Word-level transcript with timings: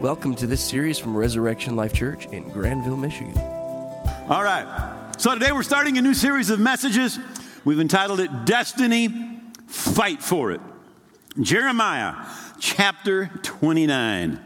Welcome 0.00 0.36
to 0.36 0.46
this 0.46 0.64
series 0.64 0.96
from 0.96 1.16
Resurrection 1.16 1.74
Life 1.74 1.92
Church 1.92 2.26
in 2.26 2.48
Grandville, 2.50 2.96
Michigan. 2.96 3.36
All 4.28 4.44
right. 4.44 5.12
So 5.18 5.34
today 5.34 5.50
we're 5.50 5.64
starting 5.64 5.98
a 5.98 6.02
new 6.02 6.14
series 6.14 6.50
of 6.50 6.60
messages. 6.60 7.18
We've 7.64 7.80
entitled 7.80 8.20
it 8.20 8.44
Destiny 8.44 9.08
Fight 9.66 10.22
for 10.22 10.52
It. 10.52 10.60
Jeremiah 11.40 12.14
chapter 12.60 13.28
29. 13.42 14.38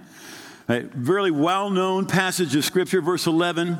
A 0.70 0.80
really 0.94 1.30
well 1.30 1.68
known 1.68 2.06
passage 2.06 2.56
of 2.56 2.64
Scripture, 2.64 3.02
verse 3.02 3.26
11. 3.26 3.78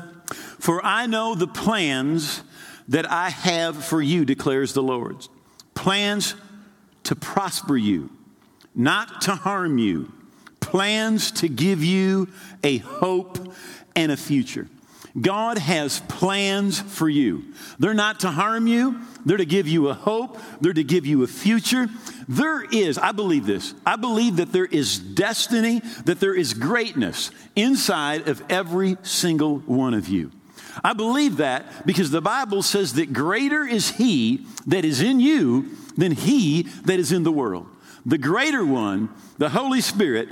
For 0.59 0.79
I 0.85 1.07
know 1.07 1.33
the 1.33 1.47
plans 1.47 2.43
that 2.87 3.11
I 3.11 3.31
have 3.31 3.83
for 3.83 3.99
you, 3.99 4.25
declares 4.25 4.73
the 4.73 4.83
Lord. 4.83 5.27
Plans 5.73 6.35
to 7.05 7.15
prosper 7.15 7.75
you, 7.75 8.11
not 8.75 9.21
to 9.21 9.33
harm 9.33 9.79
you. 9.79 10.11
Plans 10.73 11.29
to 11.33 11.47
give 11.47 11.83
you 11.83 12.29
a 12.63 12.79
hope 12.79 13.37
and 13.95 14.11
a 14.11 14.17
future. 14.17 14.67
God 15.21 15.59
has 15.59 15.99
plans 15.99 16.79
for 16.79 17.07
you. 17.07 17.53
They're 17.77 17.93
not 17.93 18.21
to 18.21 18.31
harm 18.31 18.65
you, 18.65 18.99
they're 19.23 19.37
to 19.37 19.45
give 19.45 19.67
you 19.67 19.89
a 19.89 19.93
hope, 19.93 20.39
they're 20.61 20.73
to 20.73 20.83
give 20.83 21.05
you 21.05 21.21
a 21.21 21.27
future. 21.27 21.89
There 22.27 22.63
is, 22.63 22.97
I 22.97 23.11
believe 23.11 23.45
this, 23.45 23.75
I 23.85 23.97
believe 23.97 24.37
that 24.37 24.51
there 24.51 24.65
is 24.65 24.97
destiny, 24.97 25.83
that 26.05 26.19
there 26.19 26.33
is 26.33 26.55
greatness 26.55 27.29
inside 27.55 28.27
of 28.27 28.41
every 28.49 28.97
single 29.03 29.59
one 29.59 29.93
of 29.93 30.07
you. 30.07 30.31
I 30.83 30.93
believe 30.93 31.37
that 31.37 31.85
because 31.85 32.09
the 32.09 32.19
Bible 32.19 32.63
says 32.63 32.93
that 32.93 33.13
greater 33.13 33.63
is 33.63 33.91
He 33.91 34.47
that 34.65 34.85
is 34.85 35.03
in 35.03 35.19
you 35.19 35.69
than 35.95 36.13
He 36.13 36.63
that 36.85 36.97
is 36.97 37.11
in 37.11 37.21
the 37.21 37.31
world. 37.31 37.67
The 38.05 38.17
greater 38.17 38.65
one, 38.65 39.09
the 39.37 39.49
Holy 39.49 39.79
Spirit, 39.79 40.29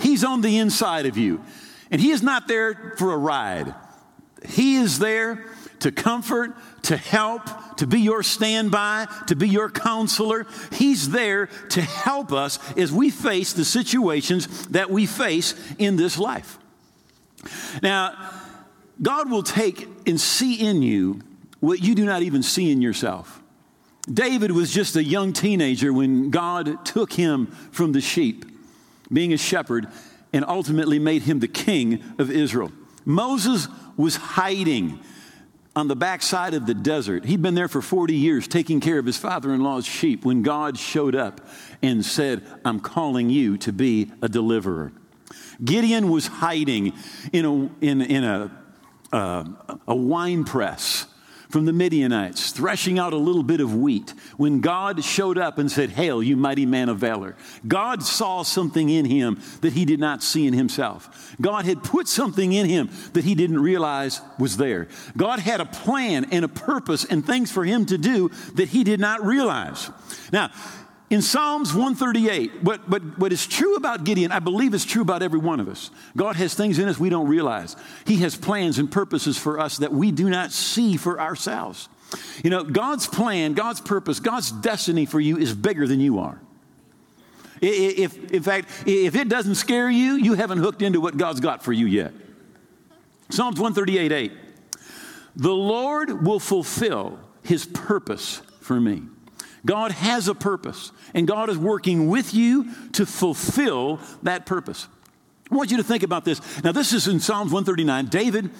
He's 0.00 0.24
on 0.24 0.40
the 0.40 0.58
inside 0.58 1.06
of 1.06 1.16
you. 1.16 1.42
And 1.90 2.00
He 2.00 2.10
is 2.10 2.22
not 2.22 2.48
there 2.48 2.94
for 2.96 3.12
a 3.12 3.18
ride. 3.18 3.74
He 4.46 4.76
is 4.76 4.98
there 4.98 5.44
to 5.80 5.92
comfort, 5.92 6.56
to 6.82 6.96
help, 6.96 7.42
to 7.76 7.86
be 7.86 8.00
your 8.00 8.22
standby, 8.22 9.06
to 9.26 9.36
be 9.36 9.48
your 9.48 9.70
counselor. 9.70 10.46
He's 10.72 11.10
there 11.10 11.46
to 11.70 11.80
help 11.80 12.32
us 12.32 12.58
as 12.76 12.92
we 12.92 13.10
face 13.10 13.52
the 13.52 13.64
situations 13.64 14.68
that 14.68 14.90
we 14.90 15.06
face 15.06 15.54
in 15.78 15.96
this 15.96 16.18
life. 16.18 16.58
Now, 17.82 18.14
God 19.00 19.30
will 19.30 19.42
take 19.42 19.88
and 20.06 20.20
see 20.20 20.54
in 20.54 20.82
you 20.82 21.20
what 21.60 21.80
you 21.80 21.94
do 21.94 22.04
not 22.04 22.22
even 22.22 22.42
see 22.42 22.70
in 22.70 22.82
yourself. 22.82 23.40
David 24.12 24.50
was 24.50 24.72
just 24.72 24.96
a 24.96 25.04
young 25.04 25.32
teenager 25.32 25.92
when 25.92 26.30
God 26.30 26.84
took 26.84 27.12
him 27.12 27.46
from 27.70 27.92
the 27.92 28.00
sheep, 28.00 28.44
being 29.12 29.32
a 29.32 29.38
shepherd, 29.38 29.88
and 30.32 30.44
ultimately 30.44 30.98
made 30.98 31.22
him 31.22 31.40
the 31.40 31.48
king 31.48 32.02
of 32.18 32.30
Israel. 32.30 32.70
Moses 33.04 33.68
was 33.96 34.16
hiding 34.16 35.00
on 35.74 35.88
the 35.88 35.96
backside 35.96 36.54
of 36.54 36.66
the 36.66 36.74
desert. 36.74 37.24
He'd 37.24 37.42
been 37.42 37.54
there 37.54 37.68
for 37.68 37.80
40 37.80 38.14
years 38.14 38.48
taking 38.48 38.80
care 38.80 38.98
of 38.98 39.06
his 39.06 39.16
father 39.16 39.54
in 39.54 39.62
law's 39.62 39.86
sheep 39.86 40.24
when 40.24 40.42
God 40.42 40.78
showed 40.78 41.14
up 41.14 41.40
and 41.82 42.04
said, 42.04 42.42
I'm 42.64 42.80
calling 42.80 43.30
you 43.30 43.56
to 43.58 43.72
be 43.72 44.10
a 44.20 44.28
deliverer. 44.28 44.92
Gideon 45.62 46.10
was 46.10 46.26
hiding 46.26 46.92
in 47.32 47.44
a, 47.44 47.84
in, 47.84 48.02
in 48.02 48.24
a, 48.24 48.50
uh, 49.12 49.44
a 49.86 49.94
wine 49.94 50.44
press 50.44 51.06
from 51.50 51.64
the 51.64 51.72
Midianites, 51.72 52.52
threshing 52.52 52.98
out 52.98 53.12
a 53.12 53.16
little 53.16 53.42
bit 53.42 53.60
of 53.60 53.74
wheat, 53.74 54.14
when 54.36 54.60
God 54.60 55.04
showed 55.04 55.36
up 55.36 55.58
and 55.58 55.70
said, 55.70 55.90
Hail, 55.90 56.22
you 56.22 56.36
mighty 56.36 56.64
man 56.64 56.88
of 56.88 56.98
valor. 56.98 57.36
God 57.66 58.02
saw 58.02 58.42
something 58.42 58.88
in 58.88 59.04
him 59.04 59.40
that 59.60 59.72
he 59.72 59.84
did 59.84 60.00
not 60.00 60.22
see 60.22 60.46
in 60.46 60.54
himself. 60.54 61.34
God 61.40 61.64
had 61.64 61.82
put 61.82 62.08
something 62.08 62.52
in 62.52 62.66
him 62.66 62.90
that 63.12 63.24
he 63.24 63.34
didn't 63.34 63.60
realize 63.60 64.20
was 64.38 64.56
there. 64.56 64.88
God 65.16 65.40
had 65.40 65.60
a 65.60 65.66
plan 65.66 66.26
and 66.30 66.44
a 66.44 66.48
purpose 66.48 67.04
and 67.04 67.26
things 67.26 67.50
for 67.50 67.64
him 67.64 67.86
to 67.86 67.98
do 67.98 68.30
that 68.54 68.68
he 68.68 68.84
did 68.84 69.00
not 69.00 69.24
realize. 69.24 69.90
Now, 70.32 70.50
in 71.10 71.22
Psalms 71.22 71.74
138, 71.74 72.62
what, 72.62 72.88
what, 72.88 73.18
what 73.18 73.32
is 73.32 73.44
true 73.44 73.74
about 73.74 74.04
Gideon, 74.04 74.30
I 74.30 74.38
believe 74.38 74.74
is 74.74 74.84
true 74.84 75.02
about 75.02 75.22
every 75.22 75.40
one 75.40 75.58
of 75.58 75.68
us. 75.68 75.90
God 76.16 76.36
has 76.36 76.54
things 76.54 76.78
in 76.78 76.88
us 76.88 77.00
we 77.00 77.10
don't 77.10 77.26
realize. 77.26 77.74
He 78.06 78.18
has 78.18 78.36
plans 78.36 78.78
and 78.78 78.90
purposes 78.90 79.36
for 79.36 79.58
us 79.58 79.78
that 79.78 79.92
we 79.92 80.12
do 80.12 80.30
not 80.30 80.52
see 80.52 80.96
for 80.96 81.20
ourselves. 81.20 81.88
You 82.44 82.50
know, 82.50 82.62
God's 82.62 83.08
plan, 83.08 83.54
God's 83.54 83.80
purpose, 83.80 84.20
God's 84.20 84.52
destiny 84.52 85.04
for 85.04 85.18
you 85.18 85.36
is 85.36 85.52
bigger 85.52 85.88
than 85.88 85.98
you 85.98 86.20
are. 86.20 86.40
If, 87.60 88.30
in 88.30 88.42
fact, 88.42 88.68
if 88.86 89.16
it 89.16 89.28
doesn't 89.28 89.56
scare 89.56 89.90
you, 89.90 90.14
you 90.14 90.34
haven't 90.34 90.58
hooked 90.58 90.80
into 90.80 91.00
what 91.00 91.16
God's 91.16 91.40
got 91.40 91.62
for 91.62 91.72
you 91.72 91.86
yet. 91.86 92.12
Psalms 93.30 93.60
138 93.60 94.12
8. 94.12 94.32
The 95.36 95.52
Lord 95.52 96.24
will 96.24 96.40
fulfill 96.40 97.18
his 97.42 97.66
purpose 97.66 98.42
for 98.60 98.80
me. 98.80 99.02
God 99.64 99.92
has 99.92 100.28
a 100.28 100.34
purpose, 100.34 100.92
and 101.14 101.26
God 101.26 101.50
is 101.50 101.58
working 101.58 102.08
with 102.08 102.34
you 102.34 102.72
to 102.92 103.04
fulfill 103.04 104.00
that 104.22 104.46
purpose. 104.46 104.88
I 105.50 105.54
want 105.54 105.70
you 105.70 105.76
to 105.78 105.84
think 105.84 106.02
about 106.02 106.24
this. 106.24 106.40
Now, 106.62 106.72
this 106.72 106.92
is 106.92 107.08
in 107.08 107.20
Psalms 107.20 107.52
139. 107.52 108.06
David 108.06 108.50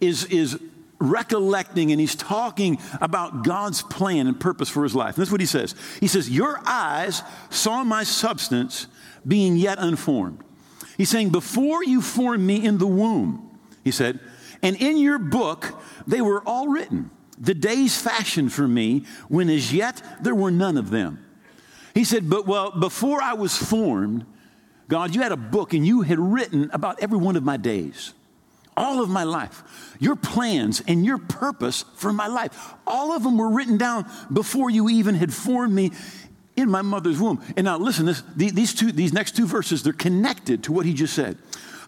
is, 0.00 0.24
is 0.24 0.58
recollecting 0.98 1.92
and 1.92 2.00
he's 2.00 2.14
talking 2.14 2.78
about 3.00 3.44
God's 3.44 3.82
plan 3.82 4.26
and 4.26 4.38
purpose 4.38 4.68
for 4.68 4.82
his 4.82 4.94
life. 4.94 5.14
And 5.14 5.22
this 5.22 5.28
is 5.28 5.32
what 5.32 5.40
he 5.40 5.46
says 5.46 5.74
He 6.00 6.08
says, 6.08 6.28
Your 6.28 6.60
eyes 6.66 7.22
saw 7.48 7.84
my 7.84 8.04
substance 8.04 8.86
being 9.26 9.56
yet 9.56 9.78
unformed. 9.78 10.40
He's 10.96 11.08
saying, 11.08 11.30
Before 11.30 11.82
you 11.84 12.02
formed 12.02 12.44
me 12.44 12.64
in 12.64 12.78
the 12.78 12.86
womb, 12.86 13.58
he 13.84 13.90
said, 13.90 14.20
and 14.62 14.76
in 14.76 14.98
your 14.98 15.18
book 15.18 15.80
they 16.06 16.20
were 16.20 16.42
all 16.46 16.68
written 16.68 17.10
the 17.40 17.54
days 17.54 18.00
fashioned 18.00 18.52
for 18.52 18.68
me 18.68 19.06
when 19.28 19.48
as 19.48 19.72
yet 19.72 20.02
there 20.22 20.34
were 20.34 20.50
none 20.50 20.76
of 20.76 20.90
them. 20.90 21.24
He 21.94 22.04
said, 22.04 22.28
But 22.28 22.46
well, 22.46 22.70
before 22.70 23.22
I 23.22 23.32
was 23.32 23.56
formed, 23.56 24.26
God, 24.88 25.14
you 25.14 25.22
had 25.22 25.32
a 25.32 25.36
book 25.36 25.72
and 25.72 25.86
you 25.86 26.02
had 26.02 26.18
written 26.18 26.70
about 26.72 27.00
every 27.00 27.18
one 27.18 27.36
of 27.36 27.42
my 27.42 27.56
days, 27.56 28.12
all 28.76 29.02
of 29.02 29.08
my 29.08 29.24
life, 29.24 29.62
your 29.98 30.16
plans 30.16 30.82
and 30.86 31.04
your 31.04 31.18
purpose 31.18 31.84
for 31.94 32.12
my 32.12 32.26
life. 32.26 32.74
All 32.86 33.12
of 33.12 33.22
them 33.22 33.38
were 33.38 33.50
written 33.50 33.78
down 33.78 34.10
before 34.32 34.68
you 34.68 34.88
even 34.88 35.14
had 35.14 35.32
formed 35.32 35.72
me 35.72 35.92
in 36.60 36.70
my 36.70 36.82
mother's 36.82 37.20
womb. 37.20 37.42
And 37.56 37.64
now 37.64 37.78
listen, 37.78 38.06
this, 38.06 38.22
these, 38.36 38.74
two, 38.74 38.92
these 38.92 39.12
next 39.12 39.36
two 39.36 39.46
verses, 39.46 39.82
they're 39.82 39.92
connected 39.92 40.64
to 40.64 40.72
what 40.72 40.86
he 40.86 40.94
just 40.94 41.14
said. 41.14 41.38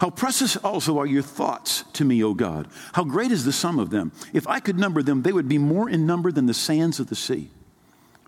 How 0.00 0.10
precious 0.10 0.56
also 0.56 0.98
are 0.98 1.06
your 1.06 1.22
thoughts 1.22 1.84
to 1.92 2.04
me, 2.04 2.24
O 2.24 2.34
God. 2.34 2.66
How 2.92 3.04
great 3.04 3.30
is 3.30 3.44
the 3.44 3.52
sum 3.52 3.78
of 3.78 3.90
them. 3.90 4.10
If 4.32 4.48
I 4.48 4.58
could 4.58 4.78
number 4.78 5.00
them, 5.02 5.22
they 5.22 5.32
would 5.32 5.48
be 5.48 5.58
more 5.58 5.88
in 5.88 6.06
number 6.06 6.32
than 6.32 6.46
the 6.46 6.54
sands 6.54 6.98
of 6.98 7.08
the 7.08 7.14
sea. 7.14 7.50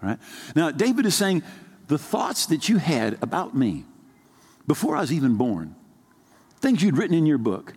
All 0.00 0.10
right? 0.10 0.18
Now, 0.54 0.70
David 0.70 1.04
is 1.04 1.16
saying, 1.16 1.42
the 1.88 1.98
thoughts 1.98 2.46
that 2.46 2.68
you 2.68 2.78
had 2.78 3.18
about 3.22 3.56
me 3.56 3.84
before 4.66 4.96
I 4.96 5.00
was 5.00 5.12
even 5.12 5.34
born, 5.34 5.74
things 6.60 6.82
you'd 6.82 6.96
written 6.96 7.16
in 7.16 7.26
your 7.26 7.38
book, 7.38 7.74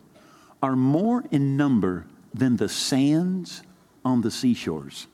are 0.61 0.75
more 0.75 1.23
in 1.31 1.57
number 1.57 2.05
than 2.33 2.57
the 2.57 2.69
sands 2.69 3.63
on 4.05 4.21
the 4.21 4.31
seashores. 4.31 5.07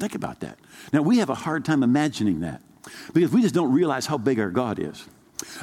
Think 0.00 0.14
about 0.14 0.40
that. 0.40 0.58
Now, 0.94 1.02
we 1.02 1.18
have 1.18 1.28
a 1.28 1.34
hard 1.34 1.64
time 1.64 1.82
imagining 1.82 2.40
that 2.40 2.62
because 3.12 3.30
we 3.30 3.42
just 3.42 3.54
don't 3.54 3.72
realize 3.72 4.06
how 4.06 4.16
big 4.16 4.40
our 4.40 4.50
God 4.50 4.78
is. 4.78 5.06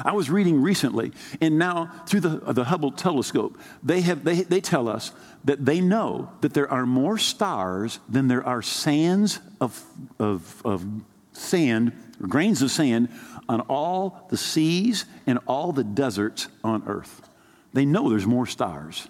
I 0.04 0.12
was 0.12 0.30
reading 0.30 0.62
recently, 0.62 1.12
and 1.40 1.58
now 1.58 1.90
through 2.06 2.20
the, 2.20 2.52
the 2.52 2.64
Hubble 2.64 2.92
telescope, 2.92 3.58
they, 3.82 4.00
have, 4.02 4.24
they, 4.24 4.42
they 4.42 4.60
tell 4.60 4.88
us 4.88 5.12
that 5.44 5.64
they 5.64 5.80
know 5.80 6.30
that 6.40 6.54
there 6.54 6.70
are 6.70 6.86
more 6.86 7.18
stars 7.18 7.98
than 8.08 8.28
there 8.28 8.44
are 8.44 8.62
sands 8.62 9.40
of, 9.60 9.84
of, 10.18 10.62
of 10.64 10.84
sand, 11.32 11.92
grains 12.20 12.62
of 12.62 12.70
sand, 12.70 13.08
on 13.48 13.60
all 13.62 14.26
the 14.30 14.36
seas 14.36 15.04
and 15.26 15.38
all 15.46 15.72
the 15.72 15.84
deserts 15.84 16.48
on 16.62 16.84
earth. 16.86 17.28
They 17.72 17.84
know 17.84 18.08
there's 18.08 18.26
more 18.26 18.46
stars. 18.46 19.08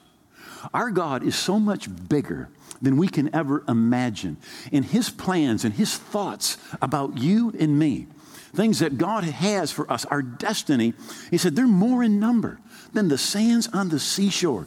Our 0.72 0.90
God 0.90 1.22
is 1.22 1.36
so 1.36 1.58
much 1.58 1.88
bigger 2.08 2.48
than 2.80 2.96
we 2.96 3.08
can 3.08 3.34
ever 3.34 3.64
imagine. 3.68 4.36
And 4.72 4.84
His 4.84 5.10
plans 5.10 5.64
and 5.64 5.74
His 5.74 5.96
thoughts 5.96 6.56
about 6.80 7.18
you 7.18 7.54
and 7.58 7.78
me 7.78 8.06
things 8.54 8.78
that 8.78 8.96
God 8.98 9.24
has 9.24 9.70
for 9.70 9.90
us, 9.92 10.04
our 10.06 10.22
destiny, 10.22 10.94
he 11.30 11.36
said, 11.36 11.54
they're 11.54 11.66
more 11.66 12.02
in 12.02 12.18
number 12.18 12.58
than 12.92 13.08
the 13.08 13.18
sands 13.18 13.68
on 13.68 13.90
the 13.90 14.00
seashore. 14.00 14.66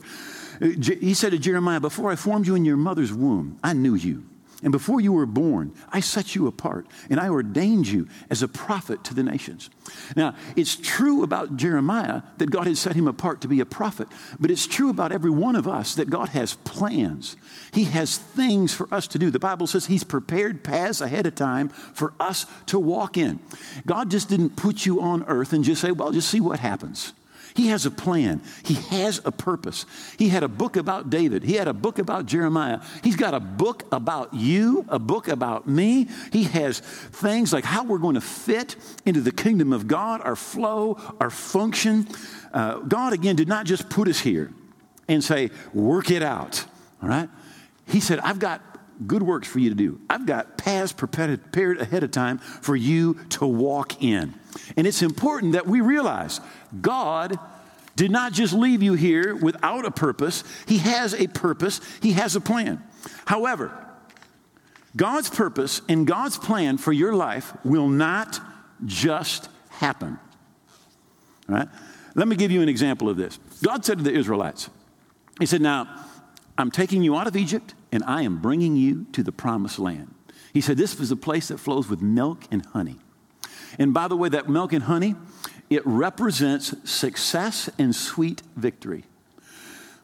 Uh, 0.61 0.67
he 0.99 1.13
said 1.13 1.31
to 1.31 1.39
Jeremiah, 1.39 1.79
Before 1.79 2.11
I 2.11 2.15
formed 2.15 2.47
you 2.47 2.55
in 2.55 2.63
your 2.63 2.77
mother's 2.77 3.11
womb, 3.11 3.57
I 3.63 3.73
knew 3.73 3.95
you. 3.95 4.23
And 4.63 4.71
before 4.71 5.01
you 5.01 5.11
were 5.11 5.25
born, 5.25 5.73
I 5.91 6.01
set 6.01 6.35
you 6.35 6.45
apart 6.47 6.85
and 7.09 7.19
I 7.19 7.29
ordained 7.29 7.87
you 7.87 8.07
as 8.29 8.43
a 8.43 8.47
prophet 8.47 9.03
to 9.05 9.13
the 9.13 9.23
nations. 9.23 9.69
Now, 10.15 10.35
it's 10.55 10.75
true 10.75 11.23
about 11.23 11.57
Jeremiah 11.57 12.21
that 12.37 12.51
God 12.51 12.67
had 12.67 12.77
set 12.77 12.95
him 12.95 13.07
apart 13.07 13.41
to 13.41 13.47
be 13.47 13.59
a 13.59 13.65
prophet, 13.65 14.07
but 14.39 14.51
it's 14.51 14.67
true 14.67 14.89
about 14.89 15.11
every 15.11 15.31
one 15.31 15.55
of 15.55 15.67
us 15.67 15.95
that 15.95 16.09
God 16.09 16.29
has 16.29 16.53
plans. 16.63 17.37
He 17.73 17.85
has 17.85 18.17
things 18.17 18.73
for 18.73 18.91
us 18.93 19.07
to 19.07 19.19
do. 19.19 19.31
The 19.31 19.39
Bible 19.39 19.65
says 19.65 19.87
He's 19.87 20.03
prepared 20.03 20.63
paths 20.63 21.01
ahead 21.01 21.25
of 21.25 21.35
time 21.35 21.69
for 21.69 22.13
us 22.19 22.45
to 22.67 22.79
walk 22.79 23.17
in. 23.17 23.39
God 23.85 24.11
just 24.11 24.29
didn't 24.29 24.55
put 24.55 24.85
you 24.85 25.01
on 25.01 25.23
earth 25.23 25.53
and 25.53 25.63
just 25.63 25.81
say, 25.81 25.91
well, 25.91 26.11
just 26.11 26.29
see 26.29 26.41
what 26.41 26.59
happens. 26.59 27.13
He 27.55 27.67
has 27.67 27.85
a 27.85 27.91
plan. 27.91 28.41
He 28.63 28.75
has 28.75 29.21
a 29.25 29.31
purpose. 29.31 29.85
He 30.17 30.29
had 30.29 30.43
a 30.43 30.47
book 30.47 30.75
about 30.77 31.09
David. 31.09 31.43
He 31.43 31.53
had 31.53 31.67
a 31.67 31.73
book 31.73 31.99
about 31.99 32.25
Jeremiah. 32.25 32.79
He's 33.03 33.15
got 33.15 33.33
a 33.33 33.39
book 33.39 33.83
about 33.91 34.33
you, 34.33 34.85
a 34.87 34.99
book 34.99 35.27
about 35.27 35.67
me. 35.67 36.07
He 36.31 36.43
has 36.43 36.79
things 36.79 37.51
like 37.51 37.65
how 37.65 37.83
we're 37.83 37.97
going 37.97 38.15
to 38.15 38.21
fit 38.21 38.75
into 39.05 39.21
the 39.21 39.31
kingdom 39.31 39.73
of 39.73 39.87
God, 39.87 40.21
our 40.21 40.35
flow, 40.35 40.99
our 41.19 41.29
function. 41.29 42.07
Uh, 42.53 42.79
God, 42.79 43.13
again, 43.13 43.35
did 43.35 43.47
not 43.47 43.65
just 43.65 43.89
put 43.89 44.07
us 44.07 44.19
here 44.19 44.51
and 45.07 45.23
say, 45.23 45.51
work 45.73 46.09
it 46.09 46.23
out. 46.23 46.65
All 47.03 47.09
right? 47.09 47.29
He 47.85 47.99
said, 47.99 48.19
I've 48.19 48.39
got 48.39 48.61
good 49.05 49.23
works 49.23 49.47
for 49.47 49.59
you 49.59 49.69
to 49.69 49.75
do. 49.75 49.99
I've 50.09 50.25
got 50.25 50.57
paths 50.57 50.93
prepared 50.93 51.81
ahead 51.81 52.03
of 52.03 52.11
time 52.11 52.37
for 52.37 52.75
you 52.75 53.15
to 53.31 53.45
walk 53.45 54.01
in. 54.03 54.33
And 54.77 54.87
it's 54.87 55.01
important 55.01 55.53
that 55.53 55.67
we 55.67 55.81
realize 55.81 56.39
God 56.81 57.37
did 57.95 58.11
not 58.11 58.33
just 58.33 58.53
leave 58.53 58.81
you 58.81 58.93
here 58.93 59.35
without 59.35 59.85
a 59.85 59.91
purpose, 59.91 60.43
He 60.67 60.77
has 60.79 61.13
a 61.13 61.27
purpose, 61.27 61.81
He 62.01 62.13
has 62.13 62.35
a 62.35 62.41
plan. 62.41 62.83
However, 63.25 63.71
God's 64.95 65.29
purpose 65.29 65.81
and 65.87 66.05
God's 66.05 66.37
plan 66.37 66.77
for 66.77 66.91
your 66.91 67.13
life 67.13 67.53
will 67.63 67.87
not 67.87 68.39
just 68.85 69.49
happen. 69.69 70.19
All 71.49 71.55
right? 71.55 71.67
Let 72.15 72.27
me 72.27 72.35
give 72.35 72.51
you 72.51 72.61
an 72.61 72.69
example 72.69 73.09
of 73.09 73.17
this. 73.17 73.39
God 73.63 73.85
said 73.85 73.99
to 73.99 74.03
the 74.03 74.13
Israelites, 74.13 74.69
He 75.39 75.45
said, 75.45 75.61
Now, 75.61 75.87
I'm 76.57 76.71
taking 76.71 77.03
you 77.03 77.15
out 77.15 77.27
of 77.27 77.35
Egypt 77.35 77.73
and 77.91 78.03
I 78.03 78.23
am 78.23 78.41
bringing 78.41 78.75
you 78.75 79.05
to 79.13 79.23
the 79.23 79.31
promised 79.31 79.79
land. 79.79 80.13
He 80.53 80.61
said, 80.61 80.77
This 80.77 80.99
is 80.99 81.11
a 81.11 81.15
place 81.15 81.47
that 81.47 81.59
flows 81.59 81.89
with 81.89 82.01
milk 82.01 82.43
and 82.51 82.65
honey. 82.67 82.97
And 83.79 83.93
by 83.93 84.07
the 84.07 84.17
way, 84.17 84.29
that 84.29 84.49
milk 84.49 84.73
and 84.73 84.83
honey, 84.83 85.15
it 85.69 85.85
represents 85.85 86.73
success 86.89 87.69
and 87.77 87.95
sweet 87.95 88.41
victory. 88.55 89.05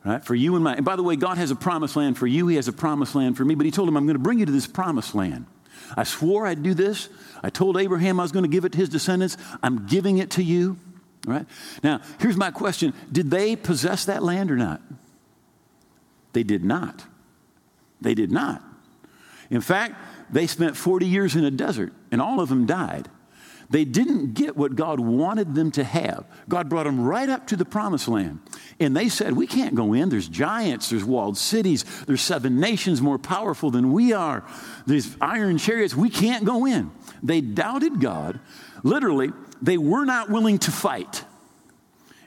Right? 0.06 0.24
For 0.24 0.36
you 0.36 0.56
and 0.56 0.64
my. 0.64 0.76
And 0.76 0.86
by 0.86 0.96
the 0.96 1.04
way, 1.04 1.16
God 1.18 1.38
has 1.38 1.52
a 1.52 1.56
promised 1.56 1.96
land 1.96 2.18
for 2.18 2.28
you. 2.28 2.48
He 2.48 2.56
has 2.56 2.68
a 2.68 2.74
promised 2.74 3.16
land 3.16 3.36
for 3.36 3.44
me. 3.44 3.56
But 3.56 3.66
He 3.66 3.72
told 3.72 3.90
him, 3.90 3.98
I'm 3.98 4.06
going 4.06 4.16
to 4.16 4.24
bring 4.24 4.40
you 4.40 4.46
to 4.46 4.52
this 4.52 4.68
promised 4.68 5.14
land. 5.14 5.46
I 5.96 6.04
swore 6.04 6.48
I'd 6.48 6.64
do 6.64 6.74
this. 6.74 7.10
I 7.44 7.50
told 7.50 7.78
Abraham 7.78 8.20
I 8.20 8.24
was 8.24 8.32
going 8.32 8.44
to 8.44 8.50
give 8.50 8.66
it 8.66 8.72
to 8.74 8.78
his 8.78 8.90
descendants. 8.90 9.38
I'm 9.62 9.86
giving 9.86 10.18
it 10.18 10.32
to 10.32 10.44
you. 10.44 10.78
Right? 11.26 11.46
Now, 11.84 12.02
here's 12.20 12.38
my 12.38 12.52
question 12.52 12.94
Did 13.12 13.30
they 13.30 13.56
possess 13.56 14.06
that 14.06 14.24
land 14.24 14.52
or 14.52 14.56
not? 14.56 14.82
They 16.34 16.44
did 16.44 16.64
not. 16.64 17.06
They 18.02 18.14
did 18.14 18.32
not. 18.32 18.62
In 19.50 19.62
fact, 19.62 19.96
they 20.30 20.46
spent 20.46 20.76
40 20.76 21.06
years 21.06 21.36
in 21.36 21.46
a 21.46 21.52
desert, 21.52 21.94
and 22.12 22.22
all 22.22 22.40
of 22.40 22.50
them 22.50 22.66
died. 22.66 23.10
They 23.70 23.84
didn't 23.84 24.34
get 24.34 24.56
what 24.56 24.76
God 24.76 25.00
wanted 25.00 25.54
them 25.54 25.72
to 25.72 25.84
have. 25.84 26.26
God 26.48 26.70
brought 26.70 26.86
them 26.86 27.02
right 27.02 27.28
up 27.28 27.48
to 27.48 27.58
the 27.58 27.66
promised 27.66 28.08
land. 28.08 28.40
And 28.80 28.96
they 28.96 29.10
said, 29.10 29.34
We 29.34 29.46
can't 29.46 29.76
go 29.76 29.94
in. 29.94 30.10
There's 30.10 30.30
giants, 30.30 30.90
there's 30.90 31.04
walled 31.04 31.38
cities, 31.38 31.84
there's 32.06 32.22
seven 32.22 32.60
nations 32.60 33.02
more 33.02 33.20
powerful 33.20 33.70
than 33.70 33.92
we 33.92 34.14
are, 34.14 34.46
there's 34.86 35.16
iron 35.20 35.58
chariots. 35.58 35.96
We 35.96 36.10
can't 36.10 36.46
go 36.46 36.66
in. 36.66 36.92
They 37.22 37.42
doubted 37.42 38.00
God. 38.00 38.40
Literally, 38.84 39.32
they 39.62 39.78
were 39.78 40.06
not 40.06 40.30
willing 40.30 40.60
to 40.60 40.72
fight. 40.72 41.26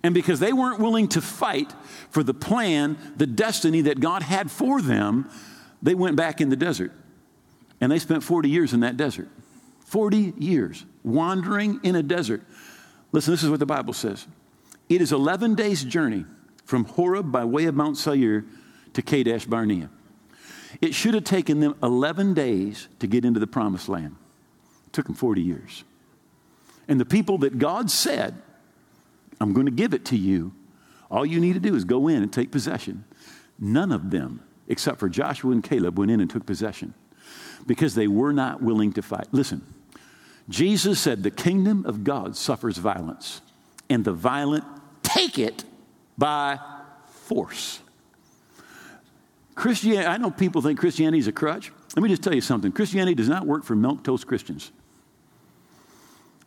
And 0.03 0.15
because 0.15 0.41
they 0.41 0.53
weren't 0.53 0.81
willing 0.81 1.09
to 1.09 1.21
fight 1.21 1.73
for 2.11 2.23
the 2.23 2.35
plan, 2.35 2.99
the 3.17 3.27
destiny 3.27 3.83
that 3.83 4.01
God 4.01 4.23
had 4.23 4.51
for 4.51 4.81
them, 4.81 5.31
they 5.83 5.95
went 5.95 6.17
back 6.17 6.41
in 6.41 6.49
the 6.49 6.57
desert. 6.57 6.93
And 7.81 7.91
they 7.93 7.99
spent 7.99 8.23
40 8.23 8.49
years 8.49 8.73
in 8.73 8.81
that 8.81 8.97
desert. 8.97 9.29
40 9.87 10.35
years 10.39 10.85
wandering 11.03 11.81
in 11.83 11.97
a 11.97 12.03
desert. 12.03 12.43
Listen, 13.13 13.33
this 13.33 13.43
is 13.43 13.51
what 13.51 13.61
the 13.61 13.67
Bible 13.67 13.93
says 13.93 14.27
it 14.89 15.01
is 15.01 15.13
11 15.13 15.55
days' 15.55 15.85
journey 15.85 16.25
from 16.65 16.85
Horeb 16.85 17.31
by 17.33 17.45
way 17.45 17.65
of 17.67 17.75
Mount 17.75 17.97
Seir 17.97 18.45
to 18.93 19.03
Kadesh 19.03 19.47
Barnea. 19.47 19.91
It 20.81 20.95
should 20.95 21.15
have 21.15 21.25
taken 21.25 21.61
them 21.61 21.75
11 21.83 22.35
days 22.35 22.89
to 23.01 23.07
get 23.07 23.25
into 23.25 23.41
the 23.41 23.47
promised 23.47 23.89
land. 23.89 24.17
It 24.87 24.93
took 24.93 25.07
them 25.07 25.15
40 25.15 25.43
years. 25.43 25.85
And 26.89 27.01
the 27.01 27.05
people 27.05 27.39
that 27.39 27.59
God 27.59 27.91
said, 27.91 28.35
I'm 29.41 29.53
going 29.53 29.67
to 29.67 29.73
give 29.73 29.95
it 29.95 30.05
to 30.07 30.17
you, 30.17 30.53
all 31.11 31.27
you 31.27 31.41
need 31.41 31.55
to 31.55 31.61
do 31.61 31.75
is 31.75 31.85
go 31.85 32.09
in 32.09 32.23
and 32.23 32.33
take 32.33 32.51
possession. 32.51 33.05
None 33.59 33.93
of 33.93 34.11
them, 34.11 34.43
except 34.69 34.99
for 34.99 35.09
Joshua 35.09 35.53
and 35.53 35.63
Caleb, 35.63 35.99
went 35.99 36.11
in 36.11 36.21
and 36.21 36.31
took 36.31 36.47
possession 36.47 36.95
because 37.67 37.95
they 37.95 38.07
were 38.07 38.33
not 38.33 38.63
willing 38.63 38.93
to 38.95 39.03
fight. 39.03 39.27
Listen, 39.33 39.63
Jesus 40.51 41.01
said, 41.01 41.23
The 41.23 41.31
kingdom 41.31 41.87
of 41.87 42.05
God 42.05 42.37
suffers 42.37 42.77
violence, 42.77 43.41
and 43.89 44.05
the 44.05 44.13
violent 44.13 44.65
take 45.03 45.39
it 45.39 45.65
by 46.19 46.59
force. 47.07 47.81
Christianity, 49.55 50.07
I 50.07 50.17
know 50.17 50.31
people 50.31 50.61
think 50.61 50.79
Christianity 50.79 51.19
is 51.19 51.29
a 51.29 51.33
crutch. 51.33 51.73
Let 51.95 52.03
me 52.03 52.09
just 52.09 52.23
tell 52.23 52.35
you 52.35 52.41
something 52.41 52.73
Christianity 52.73 53.15
does 53.15 53.29
not 53.29 53.47
work 53.47 53.65
for 53.65 53.77
milk 53.77 54.03
toast 54.03 54.27
Christians. 54.27 54.73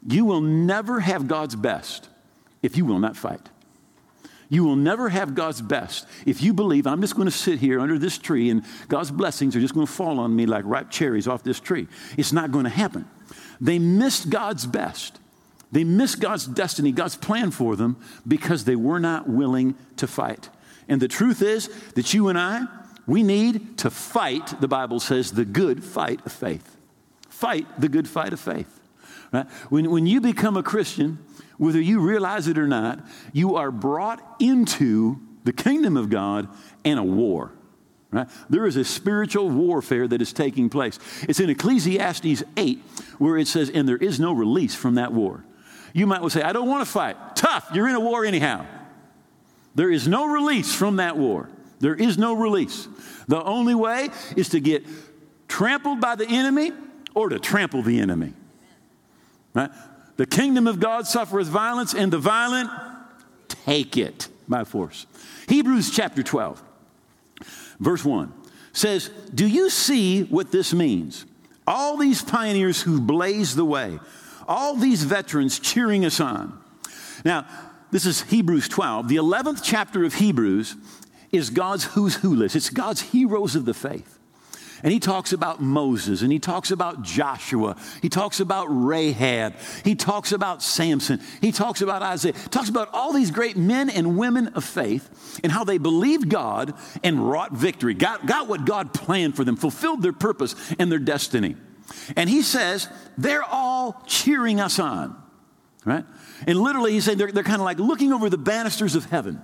You 0.06 0.26
will 0.26 0.42
never 0.42 1.00
have 1.00 1.28
God's 1.28 1.56
best 1.56 2.10
if 2.62 2.76
you 2.76 2.86
will 2.86 3.00
not 3.00 3.16
fight. 3.16 3.50
You 4.50 4.66
will 4.66 4.76
never 4.76 5.10
have 5.10 5.34
God's 5.34 5.62
best 5.62 6.06
if 6.26 6.44
you 6.44 6.54
believe 6.54 6.86
I'm 6.86 7.02
just 7.02 7.16
going 7.16 7.28
to 7.28 7.32
sit 7.32 7.60
here 7.60 7.80
under 7.80 7.98
this 7.98 8.18
tree 8.18 8.50
and 8.50 8.64
God's 8.88 9.12
blessings 9.12 9.56
are 9.56 9.62
just 9.62 9.74
going 9.74 9.88
to 9.88 9.92
fall 9.92 10.20
on 10.20 10.36
me 10.36 10.46
like 10.46 10.64
ripe 10.66 10.92
cherries 10.92 11.28
off 11.28 11.44
this 11.44 11.60
tree. 11.60 11.88
It's 12.18 12.34
not 12.34 12.52
going 12.52 12.66
to 12.66 12.70
happen. 12.70 13.06
They 13.64 13.80
missed 13.80 14.30
God's 14.30 14.66
best. 14.66 15.20
They 15.72 15.86
missed 15.86 16.20
God's 16.20 16.46
destiny, 16.46 16.92
God's 16.92 17.16
plan 17.16 17.50
for 17.50 17.78
them 17.78 17.96
because 18.28 18.66
they 18.66 18.76
were 18.76 19.00
not 19.00 19.28
willing 19.28 19.76
to 19.98 20.06
fight. 20.06 20.50
And 20.90 21.02
the 21.02 21.08
truth 21.08 21.42
is 21.42 21.70
that 21.96 22.14
you 22.14 22.28
and 22.28 22.38
I, 22.38 22.68
we 23.08 23.24
need 23.24 23.78
to 23.80 23.90
fight, 23.90 24.60
the 24.60 24.68
Bible 24.68 25.00
says, 25.00 25.32
the 25.32 25.46
good 25.46 25.82
fight 25.82 26.20
of 26.26 26.34
faith. 26.34 26.78
Fight 27.30 27.66
the 27.80 27.88
good 27.88 28.08
fight 28.08 28.34
of 28.34 28.40
faith. 28.42 28.82
Right? 29.32 29.50
When, 29.70 29.90
when 29.90 30.06
you 30.08 30.20
become 30.20 30.58
a 30.58 30.64
Christian, 30.64 31.20
whether 31.58 31.82
you 31.82 32.02
realize 32.02 32.50
it 32.50 32.58
or 32.58 32.68
not, 32.68 33.00
you 33.32 33.56
are 33.56 33.72
brought 33.72 34.22
into 34.40 35.22
the 35.46 35.54
kingdom 35.54 35.96
of 35.96 36.10
God 36.10 36.50
and 36.84 37.00
a 37.00 37.04
war. 37.04 37.54
Right? 38.14 38.30
There 38.48 38.68
is 38.68 38.78
a 38.78 38.86
spiritual 38.86 39.50
warfare 39.50 40.08
that 40.08 40.22
is 40.22 40.32
taking 40.34 40.70
place. 40.70 41.00
It's 41.28 41.40
in 41.40 41.50
Ecclesiastes 41.50 42.44
8 42.56 42.80
where 43.18 43.38
it 43.38 43.48
says, 43.48 43.72
and 43.72 43.90
there 43.90 43.98
is 43.98 44.20
no 44.20 44.34
release 44.34 44.76
from 44.76 44.96
that 44.96 45.12
war. 45.12 45.44
You 45.94 46.06
might 46.06 46.22
well 46.22 46.30
say, 46.30 46.44
I 46.44 46.54
don't 46.54 46.70
want 46.70 46.86
to 46.86 46.92
fight. 46.92 47.18
Tough, 47.36 47.70
you're 47.74 47.88
in 47.90 47.96
a 47.96 48.00
war 48.00 48.24
anyhow. 48.24 48.68
There 49.74 49.90
is 49.90 50.08
no 50.08 50.28
release 50.28 50.74
from 50.74 50.98
that 50.98 51.18
war. 51.18 51.50
There 51.80 51.96
is 51.96 52.20
no 52.20 52.34
release. 52.34 52.88
The 53.28 53.44
only 53.44 53.74
way 53.74 54.10
is 54.38 54.50
to 54.50 54.60
get 54.60 54.86
trampled 55.48 56.00
by 56.00 56.16
the 56.16 56.28
enemy 56.28 56.72
or 57.16 57.30
to 57.30 57.40
trample 57.40 57.82
the 57.82 58.00
enemy. 58.00 58.34
Right? 59.56 59.72
The 60.18 60.28
kingdom 60.28 60.68
of 60.68 60.80
God 60.80 61.08
suffereth 61.08 61.48
violence, 61.48 61.96
and 61.96 62.14
the 62.14 62.20
violent 62.20 62.70
take 63.48 63.98
it 63.98 64.28
by 64.48 64.64
force. 64.64 65.08
Hebrews 65.48 65.90
chapter 65.90 66.22
12, 66.22 66.62
verse 67.84 68.04
1 68.04 68.34
says, 68.72 69.10
Do 69.34 69.48
you 69.48 69.70
see 69.70 70.24
what 70.24 70.52
this 70.52 70.74
means? 70.74 71.26
All 71.68 71.98
these 71.98 72.22
pioneers 72.22 72.82
who 72.82 73.00
blazed 73.00 73.56
the 73.56 73.66
way, 73.66 74.00
all 74.48 74.76
these 74.76 75.04
veterans 75.04 75.60
cheering 75.60 76.06
us 76.06 76.20
on. 76.20 76.60
Now, 77.24 77.48
this 77.92 78.06
is 78.06 78.24
Hebrews 78.24 78.68
12. 78.68 79.08
The 79.08 79.18
11th 79.18 79.62
chapter 79.64 80.04
of 80.04 80.16
Hebrews 80.16 80.76
is 81.32 81.50
God's 81.50 81.86
who's 81.86 82.16
who 82.16 82.36
list, 82.36 82.56
it's 82.56 82.70
God's 82.70 83.02
heroes 83.02 83.56
of 83.56 83.66
the 83.66 83.74
faith. 83.74 84.13
And 84.84 84.92
he 84.92 85.00
talks 85.00 85.32
about 85.32 85.62
Moses 85.62 86.22
and 86.22 86.32
he 86.32 86.40
talks 86.40 86.70
about 86.70 87.04
Joshua. 87.04 87.78
He 88.02 88.10
talks 88.10 88.42
about 88.42 88.68
Rahab. 88.70 89.56
He 89.86 89.96
talks 89.96 90.34
about 90.34 90.62
Samson. 90.62 91.22
He 91.40 91.54
talks 91.54 91.82
about 91.82 92.02
Isaiah. 92.04 92.34
He 92.34 92.50
talks 92.50 92.68
about 92.68 92.90
all 92.92 93.14
these 93.14 93.32
great 93.32 93.56
men 93.56 93.90
and 93.90 94.18
women 94.18 94.50
of 94.50 94.66
faith 94.66 95.40
and 95.42 95.54
how 95.54 95.64
they 95.64 95.78
believed 95.78 96.28
God 96.28 96.74
and 97.02 97.30
wrought 97.30 97.54
victory, 97.54 97.94
got, 97.94 98.26
got 98.26 98.50
what 98.50 98.66
God 98.66 98.94
planned 98.94 99.38
for 99.38 99.46
them, 99.46 99.56
fulfilled 99.56 100.02
their 100.02 100.14
purpose 100.14 100.54
and 100.78 100.92
their 100.92 101.00
destiny. 101.00 101.56
And 102.18 102.30
he 102.30 102.42
says, 102.42 102.90
they're 103.18 103.44
all 103.44 104.04
cheering 104.06 104.60
us 104.60 104.80
on, 104.80 105.16
right? 105.86 106.04
And 106.46 106.60
literally, 106.60 106.92
he's 106.92 107.06
saying 107.06 107.18
they're, 107.18 107.32
they're 107.32 107.44
kind 107.44 107.62
of 107.62 107.66
like 107.66 107.80
looking 107.80 108.12
over 108.12 108.30
the 108.30 108.38
banisters 108.38 108.96
of 108.96 109.06
heaven 109.06 109.42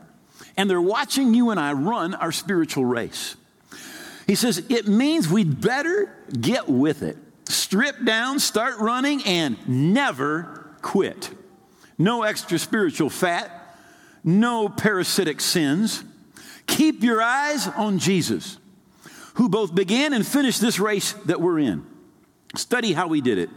and 0.57 0.69
they're 0.69 0.81
watching 0.81 1.33
you 1.33 1.51
and 1.51 1.59
I 1.59 1.71
run 1.71 2.13
our 2.13 2.33
spiritual 2.33 2.83
race. 2.83 3.37
He 4.29 4.35
says, 4.35 4.63
it 4.69 4.87
means 4.87 5.27
we'd 5.27 5.59
better 5.59 6.15
get 6.39 6.69
with 6.69 7.01
it. 7.01 7.17
Strip 7.45 8.05
down, 8.05 8.37
start 8.37 8.77
running, 8.77 9.23
and 9.23 9.57
never 9.67 10.69
quit. 10.83 11.31
No 11.97 12.21
extra 12.21 12.59
spiritual 12.59 13.09
fat, 13.09 13.75
no 14.23 14.69
parasitic 14.69 15.41
sins. 15.41 16.03
Keep 16.67 17.01
your 17.01 17.23
eyes 17.23 17.67
on 17.69 17.97
Jesus, 17.97 18.59
who 19.33 19.49
both 19.49 19.73
began 19.73 20.13
and 20.13 20.23
finished 20.23 20.61
this 20.61 20.79
race 20.79 21.13
that 21.25 21.41
we're 21.41 21.57
in. 21.57 21.83
Study 22.53 22.93
how 22.93 23.11
he 23.11 23.21
did 23.21 23.39
it. 23.39 23.49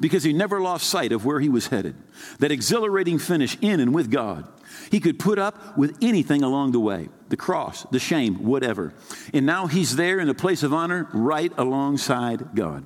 because 0.00 0.24
he 0.24 0.32
never 0.32 0.60
lost 0.60 0.88
sight 0.88 1.12
of 1.12 1.24
where 1.24 1.40
he 1.40 1.48
was 1.48 1.68
headed. 1.68 1.94
That 2.38 2.52
exhilarating 2.52 3.18
finish 3.18 3.56
in 3.60 3.80
and 3.80 3.94
with 3.94 4.10
God. 4.10 4.46
He 4.90 5.00
could 5.00 5.18
put 5.18 5.38
up 5.38 5.76
with 5.76 5.98
anything 6.02 6.42
along 6.42 6.72
the 6.72 6.80
way 6.80 7.08
the 7.28 7.36
cross, 7.36 7.84
the 7.90 7.98
shame, 7.98 8.44
whatever. 8.44 8.94
And 9.34 9.44
now 9.44 9.66
he's 9.66 9.96
there 9.96 10.20
in 10.20 10.28
a 10.28 10.34
place 10.34 10.62
of 10.62 10.72
honor 10.72 11.08
right 11.12 11.52
alongside 11.58 12.54
God. 12.54 12.84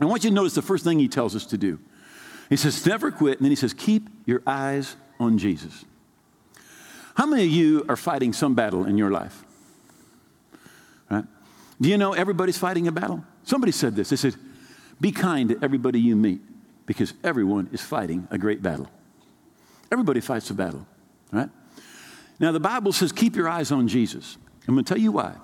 I 0.00 0.06
want 0.06 0.24
you 0.24 0.30
to 0.30 0.34
notice 0.34 0.54
the 0.54 0.62
first 0.62 0.82
thing 0.82 0.98
he 0.98 1.08
tells 1.08 1.36
us 1.36 1.44
to 1.46 1.58
do. 1.58 1.78
He 2.48 2.56
says, 2.56 2.86
never 2.86 3.10
quit. 3.10 3.38
And 3.38 3.44
then 3.44 3.52
he 3.52 3.56
says, 3.56 3.74
keep 3.74 4.08
your 4.24 4.42
eyes 4.46 4.96
on 5.18 5.36
Jesus. 5.36 5.84
How 7.14 7.26
many 7.26 7.44
of 7.44 7.50
you 7.50 7.84
are 7.86 7.96
fighting 7.96 8.32
some 8.32 8.54
battle 8.54 8.86
in 8.86 8.96
your 8.96 9.10
life? 9.10 9.44
Right? 11.10 11.24
Do 11.80 11.88
you 11.88 11.98
know 11.98 12.14
everybody's 12.14 12.56
fighting 12.56 12.88
a 12.88 12.92
battle? 12.92 13.22
Somebody 13.44 13.72
said 13.72 13.94
this. 13.94 14.08
They 14.08 14.16
said, 14.16 14.36
be 15.00 15.12
kind 15.12 15.50
to 15.50 15.58
everybody 15.62 16.00
you 16.00 16.16
meet 16.16 16.40
because 16.86 17.12
everyone 17.22 17.68
is 17.72 17.82
fighting 17.82 18.26
a 18.30 18.38
great 18.38 18.62
battle. 18.62 18.88
Everybody 19.92 20.20
fights 20.20 20.50
a 20.50 20.54
battle, 20.54 20.86
right? 21.30 21.48
Now, 22.38 22.52
the 22.52 22.60
Bible 22.60 22.92
says, 22.92 23.12
keep 23.12 23.36
your 23.36 23.48
eyes 23.48 23.70
on 23.70 23.86
Jesus. 23.86 24.38
I'm 24.66 24.74
going 24.74 24.84
to 24.84 24.94
tell 24.94 25.00
you 25.00 25.12
why. 25.12 25.34